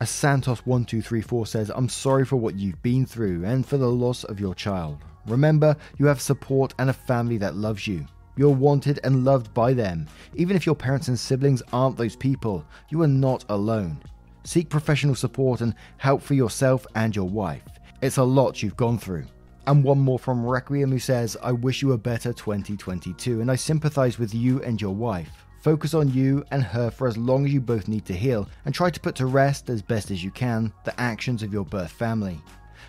As 0.02 0.10
Santos1234 0.10 1.48
says, 1.48 1.72
I'm 1.74 1.88
sorry 1.88 2.26
for 2.26 2.36
what 2.36 2.60
you've 2.60 2.84
been 2.84 3.06
through 3.06 3.46
and 3.46 3.66
for 3.66 3.78
the 3.78 3.90
loss 3.90 4.26
of 4.26 4.42
your 4.42 4.56
child. 4.56 4.98
Remember, 5.26 5.74
you 5.98 6.06
have 6.08 6.20
support 6.20 6.74
and 6.78 6.90
a 6.90 6.94
family 6.94 7.38
that 7.38 7.56
loves 7.56 7.88
you. 7.88 8.06
You're 8.36 8.50
wanted 8.50 9.00
and 9.06 9.24
loved 9.24 9.54
by 9.54 9.74
them. 9.74 10.08
Even 10.36 10.58
if 10.58 10.66
your 10.66 10.76
parents 10.76 11.08
and 11.08 11.18
siblings 11.18 11.64
aren't 11.72 11.96
those 11.96 12.16
people, 12.18 12.66
you 12.90 13.02
are 13.04 13.08
not 13.08 13.46
alone. 13.48 14.02
Seek 14.44 14.70
professional 14.70 15.16
support 15.16 15.62
and 15.62 15.76
help 15.98 16.22
for 16.22 16.34
yourself 16.34 16.86
and 16.96 17.16
your 17.16 17.30
wife. 17.30 17.64
It's 18.02 18.16
a 18.16 18.24
lot 18.24 18.64
you've 18.64 18.78
gone 18.78 18.98
through. 18.98 19.26
And 19.68 19.84
one 19.84 20.00
more 20.00 20.18
from 20.18 20.46
Requiem 20.46 20.90
who 20.90 21.00
says, 21.00 21.36
I 21.44 21.52
wish 21.52 21.82
you 21.82 21.92
a 21.92 21.98
better 21.98 22.32
2022 22.32 23.42
and 23.42 23.52
I 23.52 23.56
sympathize 23.56 24.18
with 24.18 24.34
you 24.34 24.64
and 24.64 24.82
your 24.82 24.96
wife. 24.96 25.46
Focus 25.62 25.94
on 25.94 26.14
you 26.14 26.46
and 26.52 26.64
her 26.64 26.92
for 26.92 27.10
as 27.10 27.18
long 27.18 27.46
as 27.46 27.52
you 27.52 27.60
both 27.60 27.90
need 27.90 28.06
to 28.06 28.14
heal 28.14 28.48
and 28.64 28.74
try 28.74 28.90
to 28.90 29.00
put 29.02 29.16
to 29.16 29.26
rest 29.26 29.70
as 29.70 29.82
best 29.82 30.12
as 30.12 30.24
you 30.24 30.32
can 30.32 30.72
the 30.86 30.98
actions 30.98 31.44
of 31.44 31.52
your 31.52 31.66
birth 31.66 31.92
family. 31.92 32.40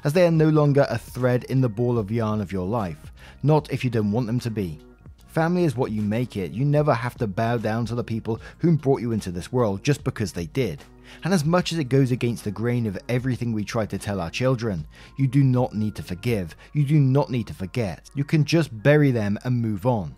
As 0.04 0.12
they 0.12 0.24
are 0.24 0.30
no 0.30 0.48
longer 0.48 0.86
a 0.88 0.96
thread 0.96 1.42
in 1.44 1.60
the 1.60 1.68
ball 1.68 1.98
of 1.98 2.12
yarn 2.12 2.40
of 2.40 2.52
your 2.52 2.68
life, 2.68 3.12
not 3.42 3.72
if 3.72 3.82
you 3.82 3.90
don't 3.90 4.12
want 4.12 4.28
them 4.28 4.38
to 4.38 4.50
be. 4.50 4.78
Family 5.26 5.64
is 5.64 5.76
what 5.76 5.90
you 5.90 6.02
make 6.02 6.36
it. 6.36 6.52
You 6.52 6.64
never 6.64 6.94
have 6.94 7.16
to 7.16 7.26
bow 7.26 7.56
down 7.56 7.84
to 7.86 7.96
the 7.96 8.04
people 8.04 8.40
whom 8.58 8.76
brought 8.76 9.00
you 9.00 9.10
into 9.10 9.32
this 9.32 9.50
world 9.50 9.82
just 9.82 10.04
because 10.04 10.32
they 10.32 10.46
did. 10.46 10.84
And 11.24 11.34
as 11.34 11.44
much 11.44 11.72
as 11.72 11.78
it 11.78 11.84
goes 11.84 12.10
against 12.10 12.44
the 12.44 12.50
grain 12.50 12.86
of 12.86 12.98
everything 13.08 13.52
we 13.52 13.64
try 13.64 13.86
to 13.86 13.98
tell 13.98 14.20
our 14.20 14.30
children, 14.30 14.86
you 15.16 15.26
do 15.26 15.42
not 15.42 15.74
need 15.74 15.94
to 15.96 16.02
forgive, 16.02 16.56
you 16.72 16.84
do 16.84 16.98
not 16.98 17.30
need 17.30 17.46
to 17.48 17.54
forget. 17.54 18.10
You 18.14 18.24
can 18.24 18.44
just 18.44 18.82
bury 18.82 19.10
them 19.10 19.38
and 19.44 19.60
move 19.60 19.86
on. 19.86 20.14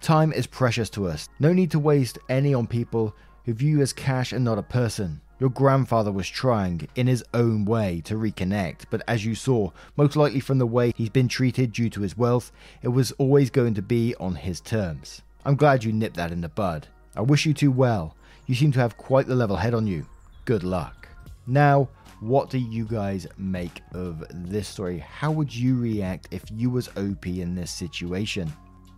Time 0.00 0.32
is 0.32 0.46
precious 0.46 0.88
to 0.90 1.06
us. 1.06 1.28
No 1.40 1.52
need 1.52 1.70
to 1.72 1.78
waste 1.78 2.18
any 2.28 2.54
on 2.54 2.66
people 2.66 3.14
who 3.44 3.52
view 3.52 3.78
you 3.78 3.82
as 3.82 3.92
cash 3.92 4.32
and 4.32 4.44
not 4.44 4.58
a 4.58 4.62
person. 4.62 5.20
Your 5.40 5.50
grandfather 5.50 6.10
was 6.10 6.28
trying, 6.28 6.88
in 6.96 7.06
his 7.06 7.24
own 7.32 7.64
way, 7.64 8.00
to 8.06 8.14
reconnect, 8.14 8.86
but 8.90 9.02
as 9.06 9.24
you 9.24 9.34
saw, 9.34 9.70
most 9.96 10.16
likely 10.16 10.40
from 10.40 10.58
the 10.58 10.66
way 10.66 10.92
he's 10.96 11.10
been 11.10 11.28
treated 11.28 11.72
due 11.72 11.88
to 11.90 12.00
his 12.00 12.16
wealth, 12.16 12.50
it 12.82 12.88
was 12.88 13.12
always 13.12 13.48
going 13.48 13.74
to 13.74 13.82
be 13.82 14.14
on 14.16 14.34
his 14.34 14.60
terms. 14.60 15.22
I'm 15.44 15.54
glad 15.54 15.84
you 15.84 15.92
nipped 15.92 16.16
that 16.16 16.32
in 16.32 16.40
the 16.40 16.48
bud. 16.48 16.88
I 17.14 17.20
wish 17.20 17.46
you 17.46 17.54
two 17.54 17.70
well. 17.70 18.16
You 18.46 18.54
seem 18.54 18.72
to 18.72 18.80
have 18.80 18.96
quite 18.96 19.26
the 19.26 19.36
level 19.36 19.56
head 19.56 19.74
on 19.74 19.86
you 19.86 20.06
good 20.48 20.64
luck. 20.64 21.06
Now, 21.46 21.90
what 22.20 22.48
do 22.48 22.56
you 22.56 22.86
guys 22.86 23.26
make 23.36 23.82
of 23.92 24.24
this 24.30 24.66
story? 24.66 24.96
How 24.96 25.30
would 25.30 25.54
you 25.54 25.78
react 25.78 26.28
if 26.30 26.42
you 26.50 26.70
was 26.70 26.88
OP 26.96 27.26
in 27.26 27.54
this 27.54 27.70
situation? 27.70 28.50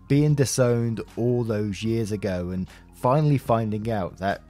being 0.06 0.34
disowned 0.34 1.00
all 1.16 1.44
those 1.44 1.84
years 1.84 2.10
ago 2.10 2.50
and 2.50 2.68
finally 2.94 3.38
finding 3.38 3.92
out 3.92 4.16
that 4.16 4.42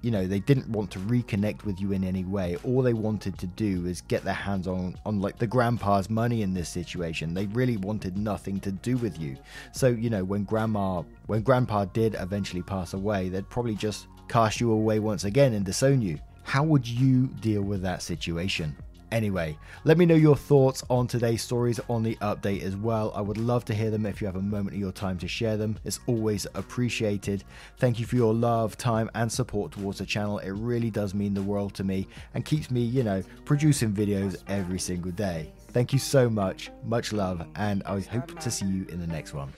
you 0.00 0.12
know 0.12 0.28
they 0.28 0.38
didn't 0.38 0.68
want 0.68 0.92
to 0.92 1.00
reconnect 1.00 1.64
with 1.64 1.80
you 1.80 1.90
in 1.90 2.04
any 2.04 2.22
way 2.22 2.56
all 2.62 2.82
they 2.82 2.92
wanted 2.92 3.36
to 3.36 3.48
do 3.48 3.84
is 3.84 4.00
get 4.02 4.22
their 4.22 4.32
hands 4.32 4.68
on 4.68 4.96
on 5.04 5.20
like 5.20 5.36
the 5.36 5.46
grandpa's 5.46 6.08
money 6.08 6.42
in 6.42 6.54
this 6.54 6.68
situation 6.68 7.34
they 7.34 7.46
really 7.46 7.76
wanted 7.78 8.16
nothing 8.16 8.60
to 8.60 8.70
do 8.70 8.96
with 8.98 9.18
you 9.18 9.36
so 9.72 9.88
you 9.88 10.08
know 10.08 10.22
when 10.22 10.44
grandma 10.44 11.02
when 11.26 11.42
grandpa 11.42 11.84
did 11.86 12.14
eventually 12.20 12.62
pass 12.62 12.94
away 12.94 13.28
they'd 13.28 13.50
probably 13.50 13.74
just 13.74 14.06
cast 14.28 14.60
you 14.60 14.70
away 14.70 15.00
once 15.00 15.24
again 15.24 15.52
and 15.54 15.64
disown 15.64 16.00
you 16.00 16.16
how 16.48 16.64
would 16.64 16.86
you 16.86 17.26
deal 17.40 17.62
with 17.62 17.82
that 17.82 18.02
situation 18.02 18.74
Anyway, 19.10 19.56
let 19.84 19.96
me 19.96 20.04
know 20.04 20.14
your 20.14 20.36
thoughts 20.36 20.84
on 20.90 21.06
today's 21.06 21.42
stories 21.42 21.80
on 21.88 22.02
the 22.02 22.14
update 22.16 22.62
as 22.62 22.76
well. 22.76 23.10
I 23.14 23.22
would 23.22 23.38
love 23.38 23.64
to 23.66 23.74
hear 23.74 23.90
them 23.90 24.04
if 24.04 24.20
you 24.20 24.26
have 24.26 24.36
a 24.36 24.42
moment 24.42 24.74
of 24.74 24.80
your 24.80 24.92
time 24.92 25.16
to 25.18 25.28
share 25.28 25.56
them. 25.56 25.78
It's 25.84 26.00
always 26.06 26.46
appreciated. 26.54 27.44
Thank 27.78 27.98
you 27.98 28.06
for 28.06 28.16
your 28.16 28.34
love, 28.34 28.76
time, 28.76 29.10
and 29.14 29.32
support 29.32 29.72
towards 29.72 29.98
the 29.98 30.06
channel. 30.06 30.38
It 30.38 30.50
really 30.50 30.90
does 30.90 31.14
mean 31.14 31.32
the 31.32 31.42
world 31.42 31.72
to 31.74 31.84
me 31.84 32.06
and 32.34 32.44
keeps 32.44 32.70
me, 32.70 32.82
you 32.82 33.02
know, 33.02 33.22
producing 33.46 33.92
videos 33.92 34.36
every 34.46 34.78
single 34.78 35.12
day. 35.12 35.52
Thank 35.68 35.92
you 35.92 35.98
so 35.98 36.28
much. 36.28 36.70
Much 36.84 37.12
love, 37.12 37.46
and 37.56 37.82
I 37.84 38.00
hope 38.00 38.38
to 38.38 38.50
see 38.50 38.66
you 38.66 38.86
in 38.90 39.00
the 39.00 39.06
next 39.06 39.32
one. 39.32 39.52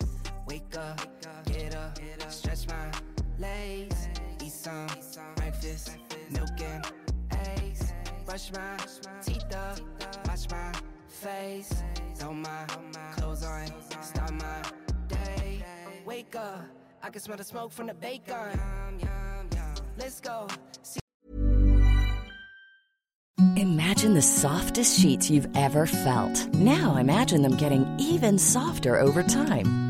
Wake 0.46 0.76
up, 0.76 1.00
get 1.46 1.74
up, 1.74 1.98
stretch 2.28 2.68
my 2.68 2.90
legs, 3.38 4.08
eat 4.40 4.52
some 4.52 4.86
breakfast, 5.36 5.90
and 6.62 6.86
eggs, 7.58 7.92
brush 8.26 8.52
my 8.52 8.76
my 10.50 10.72
face, 11.08 11.82
throw 12.16 12.32
my 12.32 12.66
clothes 13.12 13.44
on, 13.44 13.66
start 14.02 14.32
my 14.32 14.62
day. 15.08 15.64
Wake 16.06 16.34
up, 16.36 16.64
I 17.02 17.10
can 17.10 17.20
smell 17.20 17.36
the 17.36 17.44
smoke 17.44 17.72
from 17.72 17.86
the 17.86 17.94
bacon. 17.94 18.60
Let's 19.98 20.20
go. 20.20 20.48
See 20.82 21.00
Imagine 23.56 24.14
the 24.14 24.22
softest 24.22 24.98
sheets 25.00 25.30
you've 25.30 25.48
ever 25.54 25.86
felt. 25.86 26.46
Now 26.54 26.96
imagine 26.96 27.42
them 27.42 27.56
getting 27.56 27.86
even 27.98 28.38
softer 28.38 28.98
over 28.98 29.22
time. 29.22 29.89